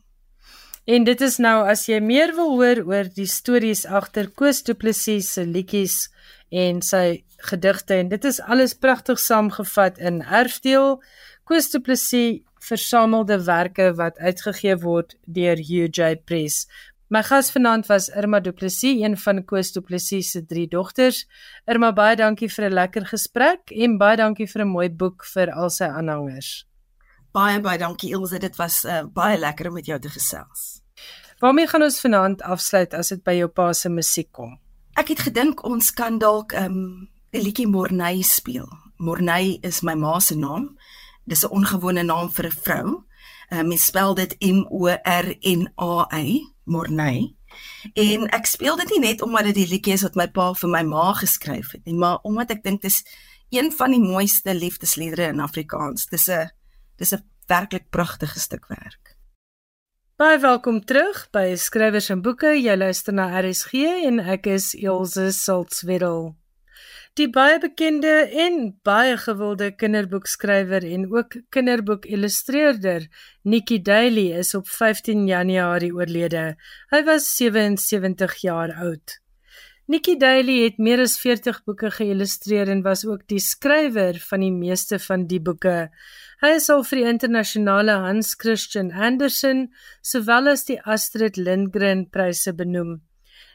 En 0.86 1.04
dit 1.04 1.22
is 1.22 1.38
nou 1.38 1.68
as 1.70 1.86
jy 1.86 2.00
meer 2.02 2.32
wil 2.36 2.56
hoor 2.58 2.80
oor 2.90 3.10
die 3.14 3.28
stories 3.30 3.84
agter 3.86 4.32
Koos 4.34 4.64
Du 4.66 4.74
Plessis 4.74 5.28
se 5.36 5.44
liedjies 5.46 6.08
en 6.50 6.82
sy 6.82 7.22
gedigte 7.52 8.00
en 8.02 8.10
dit 8.10 8.26
is 8.26 8.40
alles 8.42 8.74
pragtig 8.74 9.22
saamgevat 9.22 10.00
in 10.02 10.22
Erfdeel 10.22 10.98
Koos 11.46 11.70
Du 11.70 11.84
Plessis 11.86 12.42
versameldewerke 12.62 13.92
wat 13.98 14.18
uitgegee 14.20 14.78
word 14.82 15.18
deur 15.26 15.58
UJ 15.58 16.22
Press. 16.26 16.68
My 17.12 17.24
gas 17.28 17.50
vanaand 17.52 17.90
was 17.90 18.08
Irma 18.10 18.40
Du 18.40 18.54
Plessis, 18.56 19.02
een 19.02 19.18
van 19.18 19.44
Koos 19.46 19.74
Du 19.76 19.82
Plessis 19.82 20.32
se 20.32 20.46
drie 20.46 20.68
dogters. 20.68 21.26
Irma, 21.68 21.92
baie 21.92 22.16
dankie 22.16 22.48
vir 22.48 22.70
'n 22.70 22.74
lekker 22.74 23.06
gesprek 23.06 23.72
en 23.72 23.98
baie 23.98 24.18
dankie 24.18 24.48
vir 24.48 24.62
'n 24.62 24.68
mooi 24.68 24.90
boek 24.90 25.26
vir 25.26 25.52
al 25.52 25.70
sy 25.70 25.84
aanhangers. 25.84 26.66
Baie 27.34 27.60
baie 27.60 27.78
dankie 27.78 28.12
Ilse, 28.12 28.40
dit 28.40 28.56
was 28.56 28.86
uh, 28.86 29.04
baie 29.04 29.38
lekker 29.38 29.68
om 29.68 29.74
met 29.74 29.86
jou 29.86 30.00
te 30.00 30.10
gesels. 30.10 30.82
Waarmee 31.40 31.68
gaan 31.68 31.84
ons 31.84 32.00
vanaand 32.00 32.42
afsluit 32.42 32.94
as 32.94 33.10
dit 33.10 33.24
by 33.24 33.32
jou 33.32 33.48
pa 33.48 33.74
se 33.74 33.90
musiek 33.90 34.32
kom? 34.32 34.60
Ek 34.96 35.08
het 35.08 35.20
gedink 35.20 35.64
ons 35.66 35.92
kan 35.92 36.18
dalk 36.18 36.54
'n 36.54 36.64
um, 36.64 37.10
liedjie 37.32 37.68
Morney 37.68 38.22
speel. 38.22 38.70
Morney 38.98 39.58
is 39.62 39.82
my 39.82 39.96
ma 39.96 40.20
se 40.20 40.36
naam 40.36 40.78
Dis 41.32 41.46
'n 41.46 41.54
ongewone 41.58 42.04
naam 42.04 42.30
vir 42.36 42.46
'n 42.46 42.58
vrou. 42.64 42.88
Uh, 43.54 43.62
mens 43.62 43.86
spel 43.86 44.14
dit 44.16 44.36
M 44.40 44.66
O 44.70 44.88
R 45.04 45.28
N 45.40 45.72
A 45.80 46.08
Y, 46.20 46.42
Morney. 46.64 47.36
En 47.94 48.30
ek 48.30 48.46
speel 48.46 48.76
dit 48.76 48.90
nie 48.90 49.00
net 49.00 49.22
omdat 49.22 49.44
dit 49.44 49.56
die 49.56 49.68
liedjie 49.68 49.94
is 49.94 50.02
wat 50.02 50.16
my 50.16 50.28
pa 50.28 50.54
vir 50.54 50.70
my 50.70 50.82
ma 50.84 51.14
geskryf 51.14 51.72
het 51.72 51.86
nie, 51.86 51.96
maar 51.96 52.20
omdat 52.28 52.52
ek 52.52 52.64
dink 52.64 52.82
dis 52.82 53.04
een 53.50 53.72
van 53.72 53.92
die 53.92 54.04
mooiste 54.04 54.56
liefdesliedere 54.56 55.32
in 55.32 55.40
Afrikaans. 55.40 56.06
Dis 56.06 56.28
'n 56.28 56.52
dis 56.98 57.14
'n 57.14 57.24
werklik 57.48 57.90
pragtige 57.90 58.40
stuk 58.40 58.68
werk. 58.68 59.16
Baie 60.18 60.40
welkom 60.40 60.86
terug 60.86 61.30
by 61.32 61.56
Skrywers 61.56 62.10
en 62.10 62.22
Boeke. 62.22 62.62
Jy 62.62 62.76
luister 62.76 63.14
na 63.14 63.40
RSG 63.40 63.74
en 64.06 64.20
ek 64.20 64.46
is 64.48 64.76
Elsje 64.76 65.32
Saltzwedel. 65.32 66.41
Die 67.20 67.28
baie 67.28 67.58
bekende 67.60 68.12
en 68.40 68.54
baie 68.88 69.18
gewilde 69.20 69.66
kinderboekskrywer 69.76 70.86
en 70.88 71.10
ook 71.12 71.34
kinderboekillustreerder 71.52 73.10
Nikki 73.44 73.82
Daly 73.84 74.30
is 74.40 74.54
op 74.56 74.70
15 74.72 75.26
Januarie 75.28 75.92
oorlede. 75.92 76.56
Hy 76.94 77.02
was 77.04 77.28
77 77.36 78.38
jaar 78.46 78.72
oud. 78.88 79.18
Nikki 79.92 80.16
Daly 80.16 80.62
het 80.64 80.80
meer 80.80 81.04
as 81.04 81.18
40 81.20 81.66
boeke 81.68 81.92
geïllustreer 81.92 82.72
en 82.72 82.86
was 82.88 83.04
ook 83.04 83.28
die 83.28 83.44
skrywer 83.44 84.16
van 84.30 84.48
die 84.48 84.56
meeste 84.56 84.96
van 85.04 85.28
die 85.28 85.44
boeke. 85.44 85.92
Hy 86.40 86.56
is 86.62 86.72
al 86.72 86.88
vir 86.88 87.04
die 87.04 87.10
internasionale 87.12 88.00
Hans 88.08 88.38
Christian 88.40 88.96
Andersen 88.96 89.68
sowel 90.00 90.54
as 90.56 90.64
die 90.72 90.80
Astrid 90.80 91.36
Lindgren 91.36 92.08
pryse 92.08 92.56
benoem. 92.56 93.02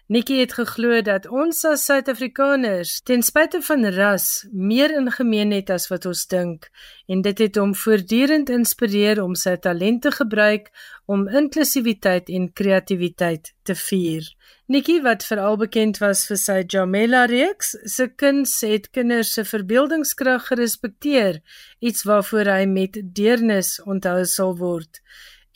Nikki 0.07 0.37
het 0.39 0.53
geglo 0.55 1.01
dat 1.03 1.25
ons 1.27 1.65
as 1.67 1.83
Suid-Afrikaners 1.89 3.01
ten 3.03 3.25
spyte 3.27 3.59
van 3.67 3.89
ras 3.91 4.45
meer 4.55 4.95
in 4.95 5.11
gemeen 5.11 5.51
het 5.51 5.73
as 5.75 5.89
wat 5.91 6.07
ons 6.07 6.23
dink 6.31 6.69
en 7.11 7.25
dit 7.27 7.43
het 7.43 7.59
hom 7.59 7.73
voortdurend 7.75 8.53
inspireer 8.55 9.19
om 9.25 9.35
sy 9.35 9.57
talente 9.59 10.13
gebruik 10.15 10.71
om 11.11 11.27
inklusiwiteit 11.27 12.31
en 12.39 12.47
kreatiwiteit 12.55 13.51
te 13.67 13.75
vier. 13.75 14.31
Nikki 14.71 15.01
wat 15.03 15.27
veral 15.27 15.59
bekend 15.59 15.99
was 15.99 16.23
vir 16.31 16.39
sy 16.39 16.61
Jamela 16.63 17.25
reeks, 17.27 17.75
se 17.91 18.07
kuns 18.07 18.61
het 18.63 18.93
kinders 18.95 19.35
se 19.35 19.43
verbeeldingskrag 19.43 20.53
gerespekteer, 20.53 21.43
iets 21.83 22.07
waarvoor 22.07 22.55
hy 22.55 22.65
met 22.71 23.03
deernis 23.03 23.81
onthou 23.83 24.23
sal 24.23 24.55
word. 24.63 25.03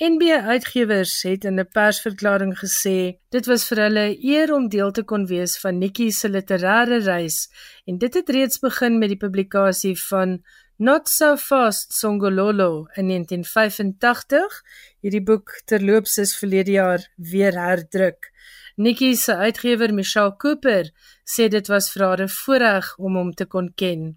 NB 0.00 0.22
Uitgewers 0.48 1.22
het 1.28 1.44
in 1.44 1.60
'n 1.60 1.68
persverklaring 1.76 2.54
gesê 2.58 3.20
dit 3.28 3.46
was 3.46 3.66
vir 3.68 3.78
hulle 3.84 4.06
eer 4.24 4.52
om 4.54 4.68
deel 4.68 4.92
te 4.92 5.02
kon 5.02 5.26
wees 5.26 5.58
van 5.60 5.78
Nikki 5.78 6.10
se 6.10 6.28
literêre 6.28 7.04
reis 7.04 7.50
en 7.84 7.98
dit 7.98 8.14
het 8.14 8.28
reeds 8.28 8.58
begin 8.58 8.98
met 8.98 9.08
die 9.08 9.20
publikasie 9.24 9.96
van 10.08 10.42
Not 10.76 11.08
So 11.08 11.36
Fast 11.36 11.92
Songololo 11.92 12.86
in 12.96 13.06
1985. 13.08 14.62
Hierdie 15.00 15.22
boek 15.22 15.60
terloops 15.64 16.16
is 16.18 16.36
verlede 16.36 16.70
jaar 16.70 17.12
weer 17.16 17.52
herdruk. 17.52 18.32
Nikki 18.76 19.16
se 19.16 19.36
uitgewer 19.36 19.94
Michelle 19.94 20.36
Cooper 20.36 20.90
sê 21.24 21.48
dit 21.48 21.66
was 21.68 21.92
vir 21.92 22.06
haar 22.06 22.22
'n 22.22 22.28
voorreg 22.28 22.96
om 22.96 23.16
hom 23.16 23.32
te 23.32 23.44
kon 23.44 23.72
ken. 23.74 24.16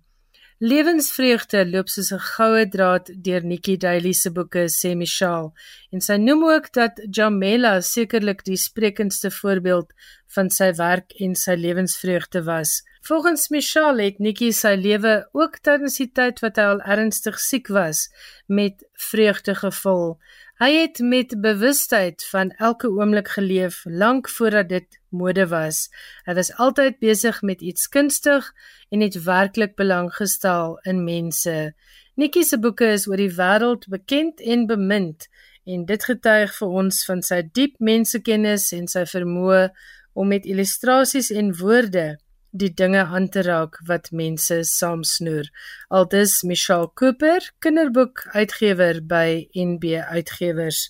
Lewensvreugde 0.60 1.66
loop 1.66 1.90
soos 1.90 2.12
'n 2.14 2.20
goue 2.20 2.66
draad 2.70 3.10
deur 3.26 3.44
Nikki 3.44 3.76
Daly 3.78 4.14
se 4.14 4.30
boeke, 4.30 4.66
sê 4.70 4.96
Michelle, 4.96 5.52
en 5.92 6.00
sy 6.02 6.18
noem 6.18 6.44
ook 6.44 6.72
dat 6.74 7.02
Jamela 7.10 7.82
sekerlik 7.82 8.44
die 8.44 8.58
sprekendste 8.58 9.32
voorbeeld 9.32 9.90
van 10.36 10.50
sy 10.50 10.72
werk 10.78 11.12
en 11.20 11.36
sy 11.36 11.56
lewensvreugde 11.56 12.44
was. 12.44 12.84
Volgens 13.02 13.50
Michelle 13.50 14.04
het 14.04 14.20
Nikki 14.20 14.52
sy 14.54 14.76
lewe 14.80 15.28
ook 15.34 15.58
tydens 15.60 15.98
die 15.98 16.12
tyd 16.12 16.40
wat 16.40 16.56
hy 16.56 16.64
al 16.64 16.82
ernstig 16.82 17.40
siek 17.40 17.68
was, 17.68 18.08
met 18.48 18.86
vreugde 19.10 19.56
gevul. 19.56 20.20
Hy 20.62 20.70
het 20.70 21.00
met 21.02 21.32
bewustheid 21.42 22.22
van 22.30 22.52
elke 22.62 22.90
oomblik 22.90 23.28
geleef 23.28 23.82
lank 23.90 24.30
voordat 24.30 24.70
dit 24.70 25.00
mode 25.10 25.48
was. 25.50 25.88
Hy 26.28 26.36
was 26.38 26.52
altyd 26.62 27.00
besig 27.02 27.42
met 27.42 27.62
iets 27.62 27.88
kunstig 27.90 28.52
en 28.94 29.02
het 29.02 29.18
werklik 29.24 29.74
belang 29.76 30.12
gestel 30.14 30.78
in 30.86 31.02
mense. 31.04 31.74
Nikki 32.16 32.44
se 32.46 32.60
boeke 32.62 32.92
is 32.94 33.08
oor 33.10 33.18
die 33.18 33.34
wêreld 33.34 33.90
bekend 33.90 34.46
en 34.46 34.68
bemind 34.70 35.26
en 35.66 35.88
dit 35.90 36.06
getuig 36.06 36.54
vir 36.60 36.78
ons 36.84 37.02
van 37.10 37.26
sy 37.26 37.42
diep 37.50 37.80
mensekennis 37.82 38.70
en 38.78 38.86
sy 38.92 39.08
vermoë 39.10 39.72
om 40.14 40.30
met 40.30 40.46
illustrasies 40.46 41.32
en 41.34 41.50
woorde 41.58 42.12
die 42.54 42.70
dinge 42.70 43.02
aan 43.10 43.28
te 43.34 43.42
raak 43.42 43.80
wat 43.90 44.12
mense 44.14 44.60
saamsnoer. 44.70 45.50
Aldus 45.90 46.42
Michelle 46.46 46.92
Cooper, 46.94 47.42
kinderboek 47.60 48.28
uitgewer 48.34 49.02
by 49.02 49.50
NB 49.58 49.98
Uitgewers. 50.14 50.88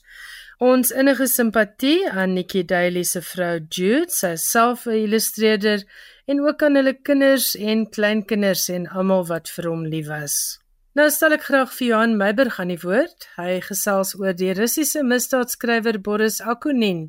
Ons 0.64 0.92
innige 0.92 1.28
simpatie 1.28 2.10
aan 2.12 2.36
Nikki 2.38 2.64
Daly 2.68 3.04
se 3.08 3.24
vrou 3.26 3.58
Jude, 3.70 4.12
sy 4.12 4.36
self 4.36 4.86
'n 4.88 5.00
illustreerder 5.06 5.84
en 6.28 6.40
ook 6.40 6.64
aan 6.64 6.76
hulle 6.76 6.94
kinders 6.94 7.56
en 7.56 7.90
kleinkinders 7.90 8.70
en 8.70 8.88
almal 8.88 9.26
wat 9.28 9.50
vir 9.50 9.70
hom 9.70 9.86
lief 9.86 10.08
was. 10.08 10.63
Nou 10.94 11.08
stel 11.10 11.34
ek 11.34 11.48
graag 11.48 11.72
vir 11.74 11.88
Johan 11.88 12.12
Meiberg 12.20 12.60
aan 12.62 12.70
die 12.70 12.78
woord. 12.78 13.24
Hy 13.34 13.56
gesels 13.66 14.12
oor 14.20 14.36
die 14.38 14.52
Russiese 14.54 15.02
misdaadskrywer 15.02 15.98
Boris 16.06 16.36
Akunin 16.38 17.08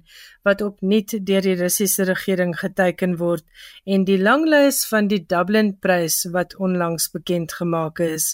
wat 0.49 0.65
opnuut 0.65 1.13
deur 1.29 1.45
die 1.45 1.59
Russiese 1.59 2.07
regering 2.09 2.55
geteken 2.57 3.19
word 3.21 3.45
en 3.85 4.07
die 4.09 4.17
langlys 4.17 4.81
van 4.89 5.13
die 5.13 5.21
Dublin 5.29 5.75
Prys 5.85 6.23
wat 6.33 6.57
onlangs 6.57 7.11
bekend 7.13 7.53
gemaak 7.59 8.01
is. 8.01 8.31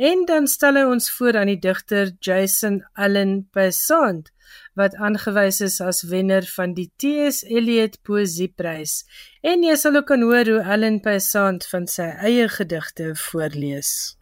En 0.00 0.24
dan 0.24 0.48
stel 0.48 0.80
hy 0.80 0.86
ons 0.94 1.10
voor 1.18 1.42
aan 1.42 1.52
die 1.52 1.60
digter 1.60 2.16
Jason 2.24 2.80
Allen 2.96 3.42
Pesant 3.52 4.32
wat 4.72 4.96
aangewys 4.96 5.60
is 5.68 5.82
as 5.84 6.00
wenner 6.08 6.48
van 6.56 6.72
die 6.80 6.88
T.S. 6.96 7.44
Eliot 7.44 8.00
Poesieprys. 8.08 9.02
En 9.44 9.68
jy 9.68 9.76
sal 9.76 10.00
ook 10.00 10.08
kan 10.14 10.24
hoor 10.24 10.48
hoe 10.48 10.64
Allen 10.64 11.02
Pesant 11.04 11.68
van 11.68 11.92
sy 11.92 12.08
eie 12.24 12.48
gedigte 12.48 13.12
voorlees. 13.28 14.14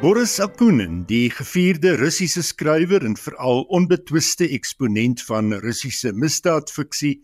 Boris 0.00 0.38
Akunin, 0.40 1.02
die 1.04 1.28
gevierde 1.28 1.90
Russiese 2.00 2.40
skrywer 2.40 3.02
en 3.04 3.18
veral 3.20 3.66
onbetwiste 3.68 4.46
eksponent 4.56 5.20
van 5.28 5.52
Russiese 5.60 6.14
misdaadfiksie, 6.16 7.18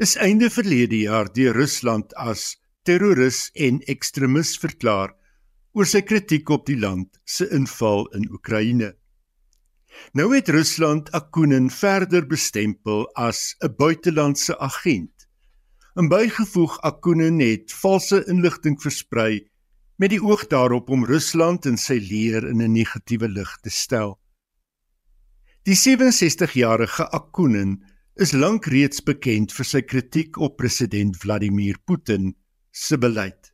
is 0.00 0.14
einde 0.16 0.48
verlede 0.48 1.02
jaar 1.02 1.28
deur 1.36 1.52
Rusland 1.60 2.14
as 2.16 2.54
terroris 2.88 3.50
en 3.52 3.82
ekstremis 3.92 4.54
verklaar 4.62 5.12
oor 5.76 5.90
sy 5.90 6.00
kritiek 6.00 6.48
op 6.48 6.64
die 6.70 6.78
land 6.80 7.20
se 7.28 7.44
inval 7.52 8.08
in 8.16 8.24
Oekraïne. 8.38 8.94
Nou 10.16 10.30
het 10.32 10.48
Rusland 10.48 11.12
Akunin 11.12 11.68
verder 11.68 12.24
bestempel 12.24 13.04
as 13.20 13.52
'n 13.60 13.76
buitelandse 13.76 14.56
agent. 14.56 15.28
En 15.92 16.08
bygevoeg 16.08 16.80
Akunin 16.80 17.44
het 17.44 17.68
valse 17.84 18.24
inligting 18.24 18.80
versprei 18.80 19.44
met 19.98 20.14
die 20.14 20.22
oog 20.22 20.46
daarop 20.46 20.90
om 20.94 21.04
Rusland 21.04 21.66
en 21.66 21.76
sy 21.76 21.98
leer 21.98 22.46
in 22.46 22.62
'n 22.62 22.72
negatiewe 22.72 23.28
lig 23.28 23.58
te 23.62 23.70
stel. 23.70 24.18
Die 25.66 25.74
67-jarige 25.74 27.10
Akunin 27.10 27.84
is 28.14 28.32
lank 28.32 28.66
reeds 28.66 29.02
bekend 29.02 29.52
vir 29.52 29.64
sy 29.64 29.82
kritiek 29.82 30.38
op 30.38 30.56
president 30.56 31.16
Vladimir 31.16 31.76
Putin 31.84 32.34
se 32.70 32.98
beleid. 32.98 33.52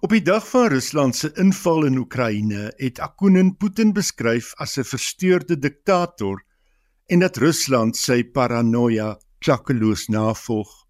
Op 0.00 0.10
die 0.10 0.22
dag 0.22 0.48
van 0.48 0.68
Rusland 0.68 1.16
se 1.16 1.30
inval 1.36 1.84
in 1.84 1.98
Oekraïne 1.98 2.72
het 2.76 2.98
Akunin 2.98 3.56
Putin 3.56 3.92
beskryf 3.92 4.54
as 4.56 4.76
'n 4.78 4.84
versteurde 4.84 5.58
diktator 5.58 6.44
en 7.06 7.18
dat 7.20 7.36
Rusland 7.36 7.96
sy 7.96 8.24
paranoia 8.24 9.18
klakkeloos 9.38 10.08
navolg. 10.08 10.87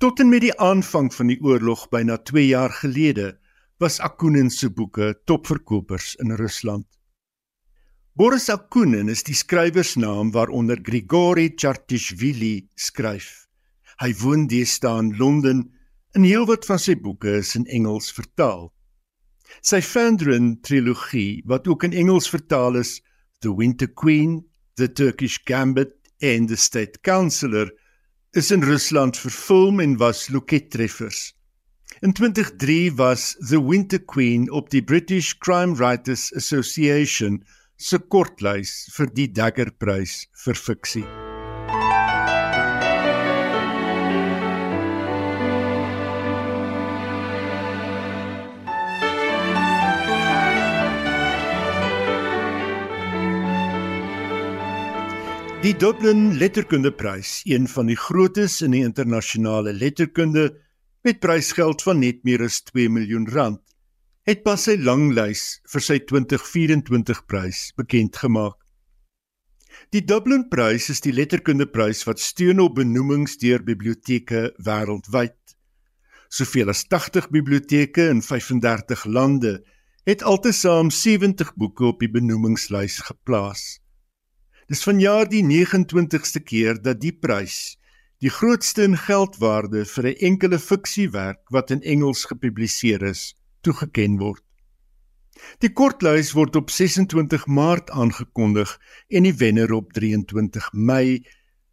Tot 0.00 0.16
en 0.22 0.30
met 0.32 0.40
die 0.40 0.54
aanvang 0.56 1.10
van 1.12 1.28
die 1.28 1.36
oorlog 1.44 1.82
byna 1.92 2.14
2 2.24 2.46
jaar 2.46 2.72
gelede 2.72 3.34
was 3.84 3.98
Akunin 4.00 4.48
se 4.50 4.70
boeke 4.72 5.10
topverkopers 5.28 6.14
in 6.24 6.32
Rusland. 6.40 6.86
Boris 8.16 8.48
Akunin 8.48 9.12
is 9.12 9.20
die 9.28 9.36
skrywersnaam 9.36 10.30
waaronder 10.32 10.80
Grigori 10.82 11.50
Chartishvili 11.52 12.70
skryf. 12.80 13.28
Hy 14.00 14.08
woon 14.22 14.46
deesdae 14.48 15.02
in 15.02 15.10
Londen 15.18 15.60
en 16.16 16.24
heelwat 16.24 16.64
van 16.64 16.80
sy 16.80 16.96
boeke 16.96 17.36
is 17.42 17.52
in 17.60 17.68
Engels 17.68 18.08
vertaal. 18.16 18.70
Sy 19.60 19.82
Fandrin 19.84 20.54
trilogie 20.64 21.42
wat 21.44 21.68
ook 21.68 21.84
in 21.90 21.98
Engels 22.06 22.32
vertaal 22.32 22.80
is, 22.80 23.02
The 23.44 23.52
Winter 23.52 23.92
Queen, 23.92 24.40
The 24.80 24.88
Turkish 24.88 25.42
Gambit 25.44 25.92
en 26.24 26.48
The 26.48 26.56
State 26.56 27.04
Councillor 27.04 27.68
is 28.32 28.50
in 28.50 28.62
Rusland 28.62 29.16
verfilm 29.18 29.80
en 29.80 29.96
was 29.96 30.28
lokettreffers. 30.28 31.32
In 32.00 32.12
2003 32.12 32.90
was 32.94 33.36
The 33.48 33.58
Winter 33.58 33.98
Queen 33.98 34.50
op 34.50 34.70
die 34.70 34.82
British 34.82 35.34
Crime 35.38 35.74
Writers 35.74 36.30
Association 36.34 37.42
se 37.76 37.98
kortlys 37.98 38.86
vir 38.94 39.10
die 39.16 39.28
Dagger 39.32 39.72
Prys 39.72 40.28
vir 40.44 40.54
fiksie. 40.54 41.29
Die 55.60 55.74
Dublin 55.76 56.38
Letterkundeprys, 56.38 57.42
een 57.44 57.66
van 57.68 57.90
die 57.90 57.96
grootes 57.96 58.62
in 58.64 58.72
die 58.72 58.80
internasionale 58.80 59.74
letterkunde 59.76 60.46
met 61.04 61.18
prysgeld 61.20 61.82
van 61.84 61.98
net 62.00 62.22
meer 62.24 62.46
as 62.46 62.62
2 62.70 62.88
miljoen 62.88 63.26
rand, 63.28 63.60
het 64.24 64.40
pas 64.40 64.64
sy 64.64 64.78
langlys 64.80 65.42
vir 65.68 65.84
sy 65.84 65.98
2024 66.08 67.20
prys 67.28 67.60
bekend 67.76 68.16
gemaak. 68.22 68.56
Die 69.92 70.00
Dublin 70.00 70.46
Prys 70.48 70.88
is 70.94 71.04
die 71.04 71.12
letterkundeprys 71.12 72.06
wat 72.08 72.24
steun 72.24 72.64
op 72.64 72.78
benoemings 72.80 73.36
deur 73.44 73.60
biblioteke 73.60 74.54
wêreldwyd. 74.64 75.36
Soveel 76.32 76.72
as 76.72 76.86
80 76.88 77.28
biblioteke 77.36 78.08
in 78.08 78.24
35 78.24 79.04
lande 79.04 79.58
het 80.08 80.24
altesaam 80.24 80.88
70 80.88 81.52
boeke 81.60 81.92
op 81.92 82.00
die 82.00 82.08
benoemingslys 82.16 83.02
geplaas. 83.12 83.68
Dis 84.70 84.84
vanjaar 84.86 85.26
die 85.26 85.42
29ste 85.42 86.38
keer 86.46 86.76
dat 86.78 87.00
die 87.02 87.10
prys, 87.10 87.74
die 88.22 88.30
grootste 88.30 88.84
in 88.86 88.94
geldwaarde 88.94 89.80
vir 89.92 90.06
'n 90.10 90.20
enkele 90.28 90.58
fiksiewerk 90.62 91.40
wat 91.50 91.72
in 91.74 91.82
Engels 91.82 92.22
gepubliseer 92.30 93.02
is, 93.02 93.34
toegeken 93.66 94.20
word. 94.20 94.44
Die 95.58 95.72
kortlys 95.72 96.30
word 96.38 96.54
op 96.56 96.70
26 96.70 97.46
Maart 97.46 97.90
aangekondig 97.90 98.78
en 99.10 99.26
die 99.26 99.34
wenner 99.42 99.72
op 99.72 99.92
23 99.92 100.70
Mei 100.72 101.24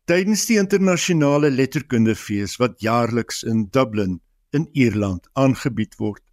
tydens 0.09 0.47
die 0.49 0.57
internasionale 0.57 1.51
letterkundefees 1.51 2.57
wat 2.57 2.81
jaarliks 2.81 3.43
in 3.43 3.67
Dublin 3.69 4.21
in 4.49 4.69
Ierland 4.73 5.29
aangebied 5.33 5.99
word. 6.01 6.23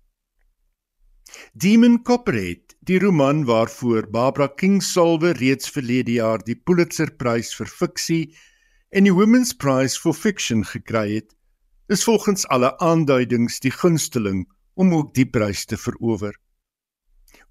Demon 1.54 2.02
Copperhead 2.02 2.64
Die 2.84 2.98
roman 2.98 3.46
waarvoor 3.48 4.10
Barbara 4.12 4.46
Kingsolve 4.46 5.30
reeds 5.38 5.70
verlede 5.72 6.18
jaar 6.18 6.42
die 6.44 6.56
Pulitzerprys 6.56 7.54
vir 7.56 7.70
fiksie 7.70 8.24
en 8.92 9.06
die 9.08 9.14
Women's 9.16 9.54
Prize 9.56 9.96
for 9.96 10.12
Fiction 10.12 10.66
gekry 10.68 11.14
het, 11.14 11.30
is 11.88 12.04
volgens 12.04 12.44
alle 12.52 12.74
aanduidings 12.84 13.56
die 13.64 13.72
gunsteling 13.72 14.42
om 14.76 14.92
ook 14.92 15.14
die 15.16 15.24
prys 15.24 15.64
te 15.64 15.78
verower. 15.80 16.36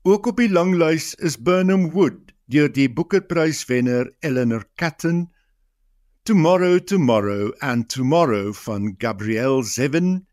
Ook 0.05 0.29
op 0.29 0.37
die 0.37 0.51
langlys 0.53 1.15
is 1.17 1.39
Burnham 1.41 1.89
Wood 1.97 2.29
deur 2.45 2.69
die 2.69 2.89
Booker-pryswenner 2.91 4.11
Eleanor 4.21 4.67
Catton, 4.77 5.31
Tomorrow 6.29 6.77
Tomorrow 6.77 7.49
and 7.59 7.89
Tomorrow 7.89 8.53
van 8.53 8.93
Gabrielle 9.01 9.63
Zevin, 9.63 10.27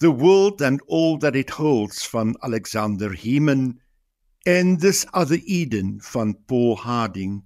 The 0.00 0.10
World 0.10 0.62
and 0.62 0.80
All 0.86 1.18
That 1.18 1.36
It 1.36 1.50
Holds 1.50 2.06
van 2.08 2.32
Alexander 2.40 3.12
Heeman 3.12 3.80
en 4.48 4.78
This 4.78 5.04
Other 5.12 5.42
Eden 5.44 6.00
van 6.00 6.38
Paul 6.46 6.78
Harding. 6.78 7.44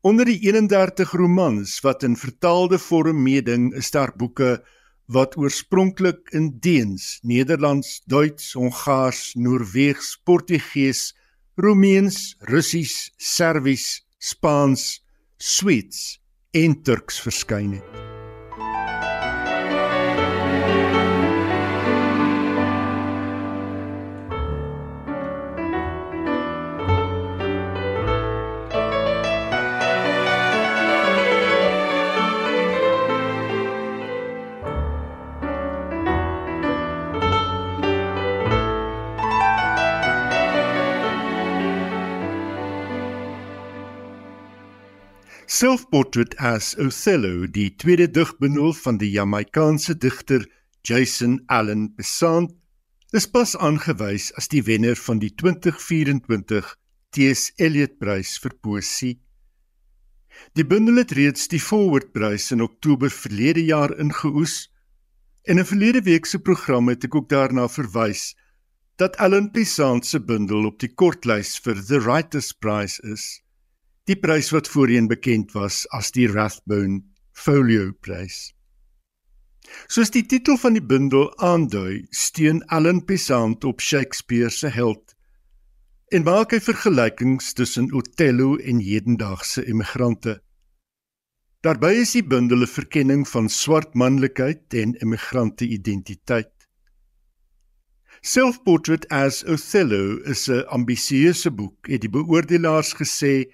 Onder 0.00 0.24
die 0.30 0.38
31 0.38 1.10
romans 1.18 1.80
wat 1.82 2.06
in 2.06 2.14
vertaalde 2.16 2.78
vorm 2.78 3.22
meeding, 3.22 3.74
is 3.74 3.90
daar 3.90 4.14
boeke 4.16 4.62
wat 5.10 5.34
oorspronklik 5.36 6.30
in 6.30 6.52
Deens, 6.62 7.18
Nederlands, 7.22 8.02
Duits, 8.06 8.52
Hongaars, 8.52 9.34
Noorweegs, 9.34 10.20
Portugees, 10.22 11.16
Romeins, 11.56 12.36
Russies, 12.38 13.10
Serwies, 13.16 14.06
Spaans, 14.18 15.02
Sweeds 15.36 16.20
en 16.50 16.82
Turks 16.82 17.18
verskyn 17.20 17.80
het. 17.80 18.07
Self-Portrait 45.58 46.36
as 46.38 46.76
Othello, 46.78 47.48
die 47.50 47.72
tweede 47.74 48.04
digbundel 48.14 48.68
van 48.78 48.98
die 49.00 49.08
Jamaikaanse 49.10 49.96
digter 49.98 50.44
Jason 50.86 51.40
Allen 51.50 51.88
Besant, 51.98 52.52
is 53.10 53.26
pas 53.26 53.56
aangewys 53.58 54.28
as 54.38 54.46
die 54.52 54.60
wenner 54.68 54.94
van 55.02 55.18
die 55.18 55.32
2024 55.34 56.68
T.S. 57.10 57.48
Eliot 57.58 57.96
Prys 57.98 58.36
vir 58.44 58.54
poesie. 58.62 59.16
Die 60.54 60.62
bundel 60.62 61.02
het 61.02 61.16
reeds 61.18 61.50
die 61.50 61.62
Forward 61.64 62.12
Prys 62.14 62.52
in 62.54 62.62
Oktober 62.62 63.10
verlede 63.10 63.66
jaar 63.66 63.96
ingeoes 63.98 64.68
en 65.42 65.56
in 65.56 65.64
'n 65.64 65.70
verlede 65.72 66.04
week 66.06 66.30
se 66.30 66.38
program 66.38 66.94
het 66.94 67.10
ek 67.10 67.18
ook 67.18 67.28
daarna 67.34 67.66
verwys 67.66 68.36
dat 68.94 69.18
Allen 69.18 69.50
Besant 69.50 70.06
se 70.06 70.22
bundel 70.22 70.70
op 70.70 70.78
die 70.78 70.94
kortlys 70.94 71.58
vir 71.58 71.82
The 71.82 71.98
Writers 72.06 72.52
Prize 72.52 73.02
is 73.02 73.42
die 74.08 74.16
prys 74.16 74.48
wat 74.54 74.68
voorheen 74.72 75.08
bekend 75.08 75.52
was 75.52 75.82
as 75.92 76.08
die 76.16 76.26
Rathbone 76.32 77.02
Folio 77.36 77.92
Prys. 77.92 78.54
Soos 79.92 80.08
die 80.14 80.24
titel 80.24 80.56
van 80.56 80.78
die 80.78 80.84
bundel 80.84 81.28
aandui, 81.44 82.06
steun 82.10 82.62
Allen 82.72 83.02
Pesant 83.04 83.66
op 83.68 83.84
Shakespeare 83.84 84.50
se 84.50 84.72
held 84.72 85.14
en 86.08 86.24
maak 86.24 86.54
hy 86.56 86.60
vergelykings 86.64 87.52
tussen 87.52 87.90
Othello 87.92 88.56
en 88.56 88.78
hedendaagse 88.80 89.66
immigrante. 89.68 90.38
Daarbey 91.60 92.00
is 92.00 92.14
die 92.16 92.24
bundel 92.24 92.64
'n 92.64 92.72
verkenning 92.72 93.26
van 93.28 93.48
swart 93.52 93.92
manlikheid 93.94 94.72
en 94.72 94.96
immigrante 95.04 95.68
identiteit. 95.68 96.54
Self-Portrait 98.22 99.04
as 99.12 99.44
Othello 99.44 100.16
is 100.24 100.48
'n 100.48 100.64
ambisieuse 100.72 101.50
boek, 101.50 101.88
het 101.88 102.00
die 102.00 102.10
beoordelaars 102.10 102.94
gesê 102.96 103.52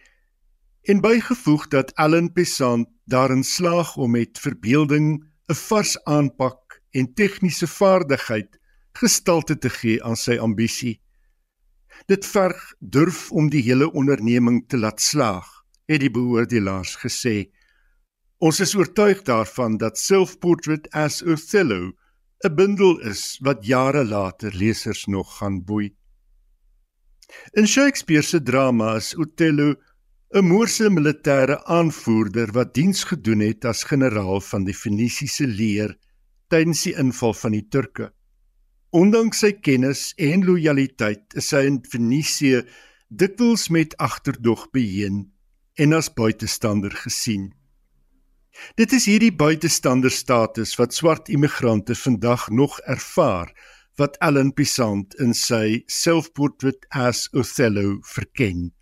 en 0.84 1.00
bygevoeg 1.00 1.68
dat 1.68 1.94
Allen 1.94 2.32
Pesant 2.32 2.88
daarin 3.04 3.44
slaag 3.44 3.96
om 3.96 4.10
met 4.10 4.38
verbeelding 4.38 5.24
'n 5.48 5.54
vars 5.54 6.04
aanpak 6.04 6.82
en 6.90 7.14
tegniese 7.14 7.66
vaardigheid 7.66 8.58
gestalte 8.92 9.58
te 9.58 9.70
gee 9.70 10.04
aan 10.04 10.16
sy 10.16 10.36
ambisie. 10.36 11.00
Dit 12.06 12.26
verg 12.26 12.74
durf 12.78 13.30
om 13.30 13.48
die 13.50 13.62
hele 13.62 13.92
onderneming 13.92 14.68
te 14.68 14.78
laat 14.78 15.00
slaag, 15.00 15.64
het 15.86 16.00
die 16.00 16.10
beoordelaars 16.10 16.96
gesê. 16.96 17.50
Ons 18.38 18.60
is 18.60 18.74
oortuig 18.74 19.22
daarvan 19.22 19.76
dat 19.76 19.98
Self-Portrait 19.98 20.90
as 20.90 21.22
Othello 21.22 21.92
'n 22.44 22.54
bundel 22.54 23.00
is 23.00 23.38
wat 23.42 23.66
jare 23.66 24.04
later 24.04 24.54
lesers 24.54 25.04
nog 25.06 25.36
gaan 25.36 25.64
boei. 25.64 25.94
In 27.52 27.66
Shakespeare 27.66 28.22
se 28.22 28.42
drama 28.42 28.96
is 28.96 29.14
Othello 29.16 29.74
'n 30.34 30.42
Moorse 30.42 30.88
militêre 30.90 31.60
aanvoerder 31.70 32.50
wat 32.56 32.72
diens 32.74 33.04
gedoen 33.06 33.44
het 33.44 33.64
as 33.70 33.84
generaal 33.86 34.40
van 34.42 34.64
die 34.66 34.74
Fenisiese 34.74 35.46
leer 35.46 35.94
tydens 36.50 36.82
die 36.88 36.94
inval 36.98 37.36
van 37.38 37.54
die 37.54 37.62
Turke. 37.70 38.08
Ondanks 38.90 39.44
sy 39.44 39.52
kennis 39.68 40.02
en 40.18 40.42
lojaliteit 40.42 41.38
is 41.38 41.52
hy 41.54 41.62
in 41.70 41.78
Fenisië 41.86 42.64
dikwels 43.22 43.68
met 43.70 43.94
agterdog 44.02 44.66
beheen 44.74 45.22
en 45.78 45.94
as 45.94 46.10
buitestander 46.10 46.98
gesien. 47.06 47.52
Dit 48.74 48.90
is 48.90 49.06
hierdie 49.06 49.34
buitestander 49.46 50.10
status 50.10 50.74
wat 50.82 50.98
swart 50.98 51.30
immigrante 51.30 51.94
vandag 51.94 52.50
nog 52.50 52.80
ervaar 52.90 53.54
wat 54.02 54.18
Ellen 54.18 54.50
Pisant 54.50 55.14
in 55.22 55.30
sy 55.30 55.84
Self-Portrait 55.86 56.90
as 56.90 57.28
Othello 57.30 58.00
verken 58.02 58.72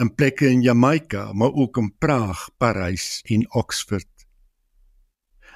in 0.00 0.14
plekke 0.14 0.48
in 0.48 0.62
Jamaica, 0.62 1.32
maar 1.32 1.52
ook 1.52 1.76
in 1.76 1.92
Praag, 1.98 2.50
Parys 2.58 3.20
en 3.24 3.46
Oxford. 3.54 4.08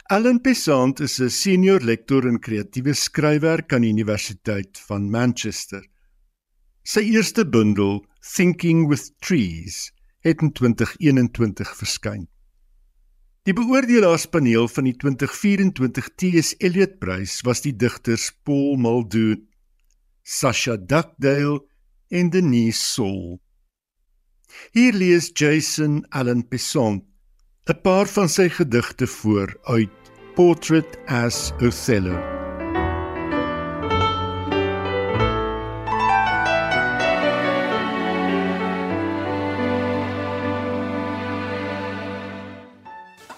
Alan 0.09 0.41
Pesant 0.41 1.01
is 1.01 1.19
'n 1.21 1.31
senior 1.31 1.81
lektor 1.81 2.27
in 2.27 2.39
kreatiewe 2.39 2.95
skryfwerk 2.95 3.73
aan 3.73 3.83
die 3.83 3.91
Universiteit 3.91 4.79
van 4.79 5.11
Manchester. 5.11 5.83
Sy 6.85 7.01
eerste 7.01 7.45
bundel, 7.49 8.07
Thinking 8.21 8.89
with 8.89 9.13
Trees, 9.19 9.93
het 10.21 10.43
in 10.43 10.53
2021 10.53 11.77
verskyn. 11.77 12.29
Die 13.47 13.55
beoordelaarspaneel 13.55 14.69
van 14.69 14.85
die 14.85 14.97
2024 14.99 16.09
T.S. 16.19 16.55
Eliot 16.59 16.99
Prys 16.99 17.41
was 17.47 17.61
die 17.63 17.77
digters 17.77 18.33
Paul 18.43 18.75
Muldoon, 18.77 19.45
Sasha 20.23 20.77
Duckdale 20.77 21.61
en 22.11 22.31
Denise 22.31 22.79
Saul. 22.79 23.41
Hier 24.73 24.93
lees 24.93 25.33
Jason 25.35 26.07
Allen 26.11 26.49
Pesson 26.49 27.05
'n 27.67 27.81
paar 27.83 28.07
van 28.07 28.29
sy 28.29 28.49
gedigte 28.49 29.07
voor 29.07 29.57
uit 29.63 29.91
Portrait 30.35 30.99
as 31.07 31.53
Othello. 31.61 32.15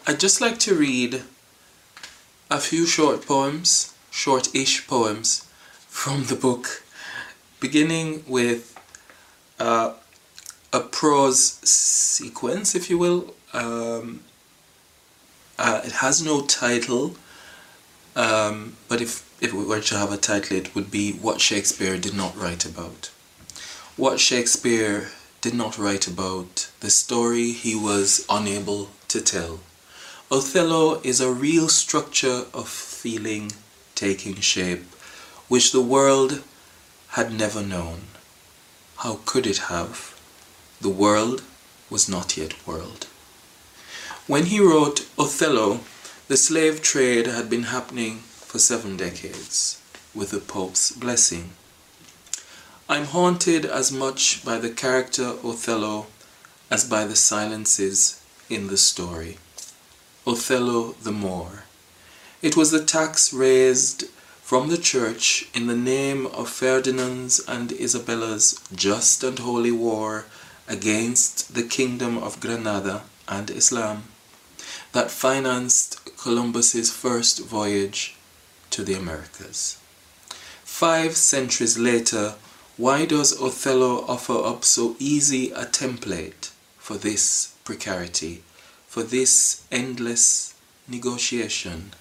I'd 0.06 0.20
just 0.20 0.40
like 0.40 0.58
to 0.58 0.74
read 0.74 1.22
a 2.50 2.58
few 2.58 2.86
short 2.86 3.24
poems, 3.24 3.92
short-ish 4.10 4.86
poems 4.86 5.44
from 5.88 6.24
the 6.24 6.34
book, 6.34 6.82
beginning 7.60 8.24
with 8.26 8.74
uh, 9.58 9.92
a 10.72 10.80
prose 10.80 11.58
sequence, 11.68 12.74
if 12.74 12.90
you 12.90 12.98
will. 12.98 13.34
Um, 13.52 14.20
uh, 15.58 15.80
it 15.84 15.92
has 15.92 16.22
no 16.22 16.42
title, 16.42 17.16
um, 18.14 18.76
but 18.88 19.00
if, 19.00 19.28
if 19.42 19.52
we 19.52 19.64
were 19.64 19.80
to 19.80 19.96
have 19.96 20.12
a 20.12 20.16
title, 20.16 20.56
it 20.56 20.74
would 20.74 20.90
be 20.90 21.12
What 21.12 21.40
Shakespeare 21.40 21.98
Did 21.98 22.14
Not 22.14 22.36
Write 22.36 22.64
About. 22.64 23.10
What 23.96 24.20
Shakespeare 24.20 25.08
did 25.40 25.54
not 25.54 25.78
write 25.78 26.06
about, 26.06 26.68
the 26.80 26.90
story 26.90 27.52
he 27.52 27.74
was 27.74 28.26
unable 28.28 28.90
to 29.08 29.20
tell. 29.20 29.60
Othello 30.30 31.00
is 31.04 31.20
a 31.20 31.32
real 31.32 31.68
structure 31.68 32.44
of 32.52 32.68
feeling 32.68 33.52
taking 33.94 34.36
shape, 34.36 34.84
which 35.48 35.72
the 35.72 35.80
world 35.80 36.42
had 37.10 37.32
never 37.32 37.62
known. 37.62 38.02
How 38.98 39.20
could 39.24 39.46
it 39.46 39.58
have? 39.68 40.17
The 40.80 40.88
world 40.88 41.42
was 41.90 42.08
not 42.08 42.36
yet 42.36 42.54
world. 42.66 43.08
When 44.28 44.46
he 44.46 44.60
wrote 44.60 45.08
Othello, 45.18 45.80
the 46.28 46.36
slave 46.36 46.82
trade 46.82 47.26
had 47.26 47.50
been 47.50 47.64
happening 47.64 48.18
for 48.18 48.58
seven 48.58 48.96
decades, 48.96 49.80
with 50.14 50.30
the 50.30 50.38
Pope's 50.38 50.92
blessing. 50.92 51.50
I'm 52.88 53.06
haunted 53.06 53.64
as 53.64 53.90
much 53.90 54.44
by 54.44 54.58
the 54.58 54.70
character 54.70 55.34
Othello 55.42 56.06
as 56.70 56.84
by 56.84 57.04
the 57.04 57.16
silences 57.16 58.22
in 58.48 58.68
the 58.68 58.76
story. 58.76 59.38
Othello 60.26 60.94
the 61.02 61.12
Moor. 61.12 61.64
It 62.40 62.56
was 62.56 62.70
the 62.70 62.84
tax 62.84 63.32
raised 63.32 64.04
from 64.42 64.68
the 64.68 64.78
church 64.78 65.48
in 65.52 65.66
the 65.66 65.76
name 65.76 66.26
of 66.26 66.48
Ferdinand's 66.48 67.40
and 67.40 67.72
Isabella's 67.72 68.60
just 68.74 69.24
and 69.24 69.38
holy 69.40 69.72
war 69.72 70.26
against 70.68 71.54
the 71.54 71.62
kingdom 71.62 72.18
of 72.18 72.40
Granada 72.40 73.02
and 73.26 73.50
Islam 73.50 74.04
that 74.92 75.10
financed 75.10 76.16
Columbus's 76.16 76.90
first 76.90 77.40
voyage 77.44 78.16
to 78.70 78.84
the 78.84 78.94
Americas. 78.94 79.78
Five 80.64 81.16
centuries 81.16 81.78
later, 81.78 82.34
why 82.76 83.06
does 83.06 83.40
Othello 83.40 84.04
offer 84.06 84.44
up 84.44 84.64
so 84.64 84.94
easy 84.98 85.50
a 85.50 85.64
template 85.64 86.50
for 86.78 86.96
this 86.96 87.54
precarity, 87.64 88.42
for 88.86 89.02
this 89.02 89.62
endless 89.72 90.54
negotiation? 90.86 91.92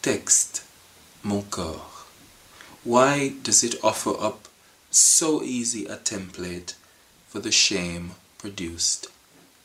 Text 0.00 0.64
mon 1.22 1.42
corps. 1.42 2.06
Why 2.82 3.34
does 3.42 3.62
it 3.62 3.74
offer 3.84 4.14
up 4.18 4.48
so 4.90 5.42
easy 5.42 5.84
a 5.84 5.96
template 5.96 6.74
for 7.30 7.38
the 7.38 7.52
shame 7.52 8.12
produced 8.38 9.06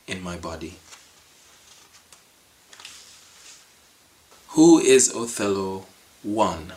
in 0.06 0.22
my 0.22 0.36
body? 0.36 0.76
Who 4.50 4.78
is 4.78 5.12
Othello? 5.14 5.86
1. 6.22 6.72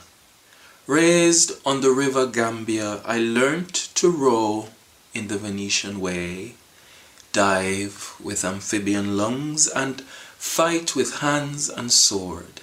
Raised 0.87 1.51
on 1.65 1.81
the 1.81 1.91
river 1.91 2.25
Gambia, 2.25 3.01
I 3.05 3.19
learnt 3.19 3.89
to 3.95 4.09
row 4.09 4.69
in 5.13 5.27
the 5.27 5.37
Venetian 5.37 5.99
way, 5.99 6.55
dive 7.33 8.15
with 8.21 8.43
amphibian 8.43 9.15
lungs, 9.15 9.67
and 9.67 10.01
fight 10.01 10.95
with 10.95 11.19
hands 11.19 11.69
and 11.69 11.91
sword. 11.91 12.61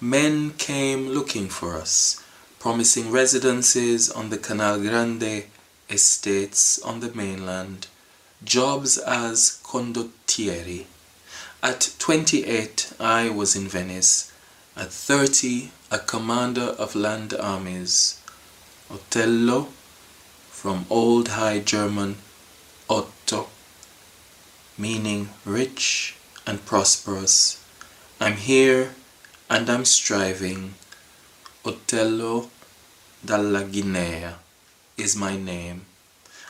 Men 0.00 0.50
came 0.58 1.08
looking 1.10 1.48
for 1.48 1.76
us, 1.76 2.22
promising 2.58 3.12
residences 3.12 4.10
on 4.10 4.30
the 4.30 4.38
Canal 4.38 4.80
Grande, 4.80 5.44
estates 5.90 6.78
on 6.80 7.00
the 7.00 7.12
mainland, 7.12 7.86
jobs 8.44 8.98
as 8.98 9.60
condottieri. 9.62 10.86
At 11.62 11.94
28, 11.98 12.94
I 12.98 13.28
was 13.28 13.54
in 13.54 13.68
Venice. 13.68 14.32
At 14.76 14.90
30, 14.90 15.70
a 15.90 15.98
commander 15.98 16.74
of 16.78 16.94
land 16.94 17.34
armies. 17.34 18.20
Otello, 18.90 19.68
from 20.50 20.86
Old 20.90 21.28
High 21.28 21.58
German 21.60 22.16
Otto, 22.88 23.48
meaning 24.78 25.30
rich 25.44 26.16
and 26.46 26.64
prosperous. 26.64 27.62
I'm 28.20 28.36
here 28.36 28.94
and 29.50 29.68
I'm 29.68 29.84
striving. 29.84 30.74
Otello 31.64 32.50
dalla 33.24 33.64
Guinea 33.64 34.41
is 34.96 35.16
my 35.16 35.36
name. 35.36 35.86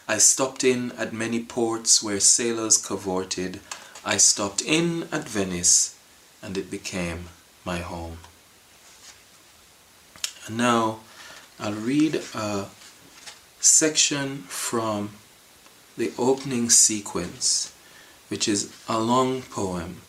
I 0.09 0.19
stopped 0.19 0.65
in 0.65 0.93
at 0.93 1.13
many 1.13 1.43
ports 1.43 2.03
where 2.03 2.21
sailors 2.21 2.77
cavorted. 2.77 3.61
I 4.05 4.17
stopped 4.17 4.61
in 4.63 5.05
at 5.13 5.29
Venice 5.29 5.97
and 6.43 6.59
it 6.59 6.71
became 6.71 7.29
my 7.65 7.79
home. 7.79 8.19
And 10.47 10.57
now 10.57 11.01
I'll 11.61 11.73
read 11.75 12.21
a 12.35 12.67
section 13.61 14.39
from 14.49 15.11
the 15.97 16.13
opening 16.19 16.69
sequence, 16.69 17.73
which 18.29 18.49
is 18.49 18.75
a 18.89 18.99
long 18.99 19.43
poem 19.43 20.01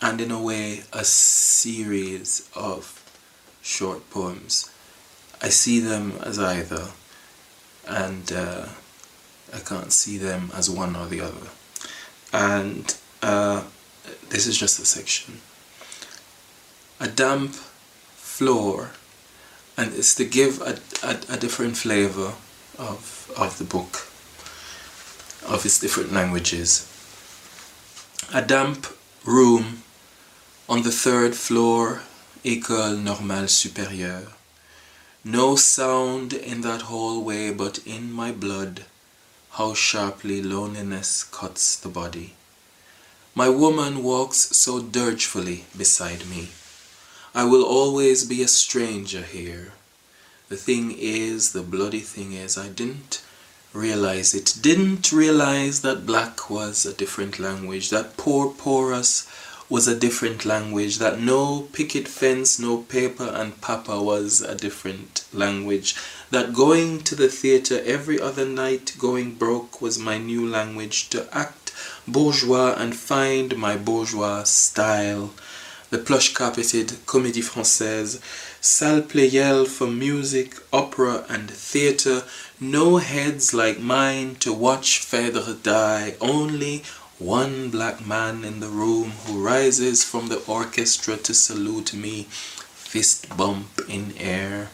and 0.00 0.20
in 0.20 0.30
a 0.30 0.40
way 0.40 0.82
a 0.92 1.04
series 1.04 2.48
of 2.54 3.02
short 3.62 4.08
poems. 4.10 4.70
I 5.40 5.48
see 5.48 5.80
them 5.80 6.18
as 6.22 6.38
either, 6.38 6.88
and 7.86 8.32
uh, 8.32 8.66
I 9.52 9.58
can't 9.58 9.92
see 9.92 10.18
them 10.18 10.50
as 10.54 10.70
one 10.70 10.96
or 10.96 11.06
the 11.06 11.20
other. 11.20 11.48
And 12.32 12.96
uh, 13.22 13.64
this 14.30 14.46
is 14.46 14.56
just 14.56 14.78
a 14.80 14.86
section. 14.86 15.40
A 17.00 17.08
damp 17.08 17.54
floor, 18.14 18.90
and 19.76 19.92
it's 19.94 20.14
to 20.14 20.24
give 20.24 20.60
a, 20.62 20.78
a, 21.06 21.34
a 21.34 21.36
different 21.36 21.76
flavor 21.76 22.34
of, 22.78 23.32
of 23.36 23.58
the 23.58 23.64
book, 23.64 24.06
of 25.52 25.64
its 25.66 25.78
different 25.78 26.12
languages. 26.12 26.88
A 28.32 28.40
damp 28.40 28.86
room 29.24 29.82
on 30.68 30.82
the 30.82 30.90
third 30.90 31.34
floor, 31.34 32.02
École 32.44 33.02
Normale 33.02 33.48
Supérieure. 33.48 34.32
No 35.24 35.54
sound 35.54 36.32
in 36.32 36.62
that 36.62 36.82
hallway 36.82 37.52
but 37.52 37.78
in 37.86 38.12
my 38.12 38.32
blood, 38.32 38.86
how 39.52 39.72
sharply 39.72 40.42
loneliness 40.42 41.22
cuts 41.22 41.76
the 41.76 41.88
body. 41.88 42.34
My 43.34 43.48
woman 43.48 44.02
walks 44.02 44.56
so 44.56 44.80
dirgefully 44.80 45.64
beside 45.76 46.26
me. 46.26 46.48
I 47.34 47.44
will 47.44 47.62
always 47.62 48.24
be 48.24 48.42
a 48.42 48.48
stranger 48.48 49.22
here. 49.22 49.72
The 50.48 50.56
thing 50.56 50.92
is, 50.98 51.52
the 51.52 51.62
bloody 51.62 52.00
thing 52.00 52.32
is, 52.32 52.58
I 52.58 52.68
didn't 52.68 53.22
realize 53.72 54.34
it. 54.34 54.58
Didn't 54.60 55.12
realize 55.12 55.82
that 55.82 56.04
black 56.04 56.50
was 56.50 56.84
a 56.84 56.92
different 56.92 57.38
language, 57.38 57.90
that 57.90 58.16
poor 58.16 58.50
porous 58.52 59.26
was 59.72 59.88
a 59.88 59.98
different 59.98 60.44
language, 60.44 60.98
that 60.98 61.18
no 61.18 61.62
picket 61.72 62.06
fence, 62.06 62.58
no 62.58 62.76
paper 62.76 63.28
and 63.34 63.58
papa 63.62 64.02
was 64.02 64.42
a 64.42 64.54
different 64.54 65.24
language, 65.32 65.96
that 66.30 66.52
going 66.52 67.00
to 67.00 67.14
the 67.14 67.28
theatre 67.40 67.80
every 67.86 68.20
other 68.20 68.44
night 68.44 68.94
going 68.98 69.34
broke 69.34 69.80
was 69.80 69.98
my 69.98 70.18
new 70.18 70.46
language, 70.46 71.08
to 71.08 71.26
act 71.32 71.72
bourgeois 72.06 72.74
and 72.76 72.94
find 72.94 73.56
my 73.56 73.74
bourgeois 73.74 74.42
style, 74.42 75.32
the 75.88 75.96
plush 75.96 76.34
carpeted 76.34 76.88
Comédie 77.06 77.48
Française, 77.50 78.20
salle 78.60 79.00
Pleyel 79.00 79.66
for 79.66 79.86
music, 79.86 80.54
opera 80.70 81.24
and 81.30 81.50
theatre, 81.50 82.24
no 82.60 82.98
heads 82.98 83.54
like 83.54 83.80
mine 83.80 84.34
to 84.34 84.52
watch 84.52 85.00
Phèdre 85.00 85.62
die, 85.62 86.14
only 86.20 86.82
one 87.24 87.70
black 87.70 88.04
man 88.04 88.44
in 88.44 88.58
the 88.58 88.68
room 88.68 89.10
who 89.24 89.44
rises 89.44 90.02
from 90.02 90.28
the 90.28 90.42
orchestra 90.46 91.16
to 91.16 91.32
salute 91.32 91.94
me, 91.94 92.24
fist 92.24 93.36
bump 93.36 93.80
in 93.88 94.12
air. 94.18 94.70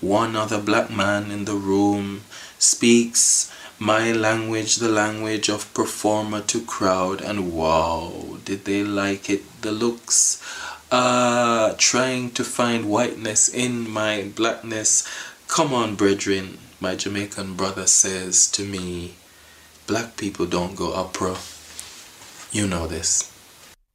One 0.00 0.34
other 0.34 0.60
black 0.60 0.90
man 0.90 1.30
in 1.30 1.44
the 1.44 1.54
room 1.54 2.22
speaks 2.58 3.52
my 3.78 4.10
language, 4.12 4.76
the 4.76 4.88
language 4.88 5.48
of 5.50 5.72
performer 5.74 6.40
to 6.42 6.64
crowd, 6.64 7.20
and 7.20 7.52
wow, 7.52 8.38
did 8.44 8.64
they 8.64 8.82
like 8.84 9.28
it? 9.28 9.42
The 9.60 9.72
looks, 9.72 10.42
uh, 10.90 11.74
trying 11.78 12.30
to 12.32 12.44
find 12.44 12.88
whiteness 12.88 13.48
in 13.48 13.90
my 13.90 14.30
blackness. 14.34 15.06
Come 15.46 15.74
on, 15.74 15.96
brethren, 15.96 16.58
my 16.80 16.94
Jamaican 16.94 17.54
brother 17.54 17.86
says 17.86 18.50
to 18.52 18.64
me, 18.64 19.14
black 19.86 20.16
people 20.16 20.46
don't 20.46 20.74
go 20.74 20.94
opera. 20.94 21.36
You 22.52 22.66
know 22.68 22.86
this. 22.86 23.30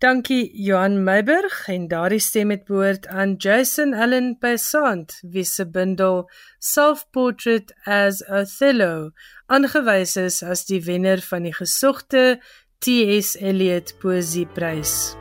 Dankie 0.01 0.51
Johan 0.53 1.03
Meiburg 1.03 1.67
en 1.67 1.87
daardie 1.87 2.21
stem 2.21 2.49
het 2.53 2.65
behoort 2.65 3.07
aan 3.07 3.35
Jason 3.37 3.93
Allen 3.93 4.37
Pesant 4.37 5.13
wie 5.21 5.45
se 5.45 5.65
bundel 5.65 6.29
Self-Portrait 6.59 7.73
as 7.85 8.21
Othello 8.25 9.11
aangewys 9.45 10.17
is 10.21 10.41
as 10.43 10.65
die 10.69 10.81
wenner 10.85 11.21
van 11.29 11.49
die 11.49 11.53
gesogte 11.53 12.41
T.S. 12.81 13.37
Eliot 13.41 13.95
Poesieprys. 14.01 15.15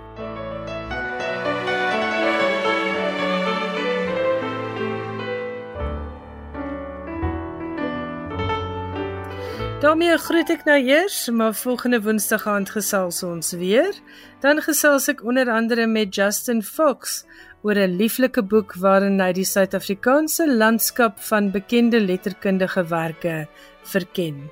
Daarmee 9.81 10.17
groet 10.19 10.51
ek 10.53 10.63
nou 10.65 10.77
eers, 10.81 11.27
maar 11.29 11.55
volgende 11.55 11.99
Woensdag 12.05 12.47
aand 12.49 12.71
gesels 12.73 13.23
ons 13.27 13.53
weer. 13.61 13.93
Dan 14.41 14.63
gesels 14.65 15.09
ek 15.13 15.21
onder 15.25 15.51
andere 15.53 15.87
met 15.87 16.15
Justin 16.15 16.63
Fox 16.63 17.25
oor 17.63 17.77
'n 17.77 17.97
lieflike 17.97 18.43
boek 18.43 18.75
waarin 18.81 19.21
hy 19.21 19.33
die 19.33 19.45
Suid-Afrikaanse 19.45 20.47
landskap 20.49 21.21
van 21.21 21.51
bekende 21.51 22.01
letterkundige 22.01 22.87
werke 22.89 23.49
verken. 23.83 24.51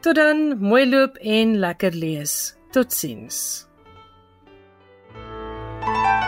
Tot 0.00 0.14
dan, 0.14 0.58
mooi 0.58 0.88
loop 0.88 1.16
en 1.16 1.56
lekker 1.58 1.92
lees. 1.92 2.56
Totsiens. 2.70 3.66
thank 5.84 6.22
you 6.22 6.23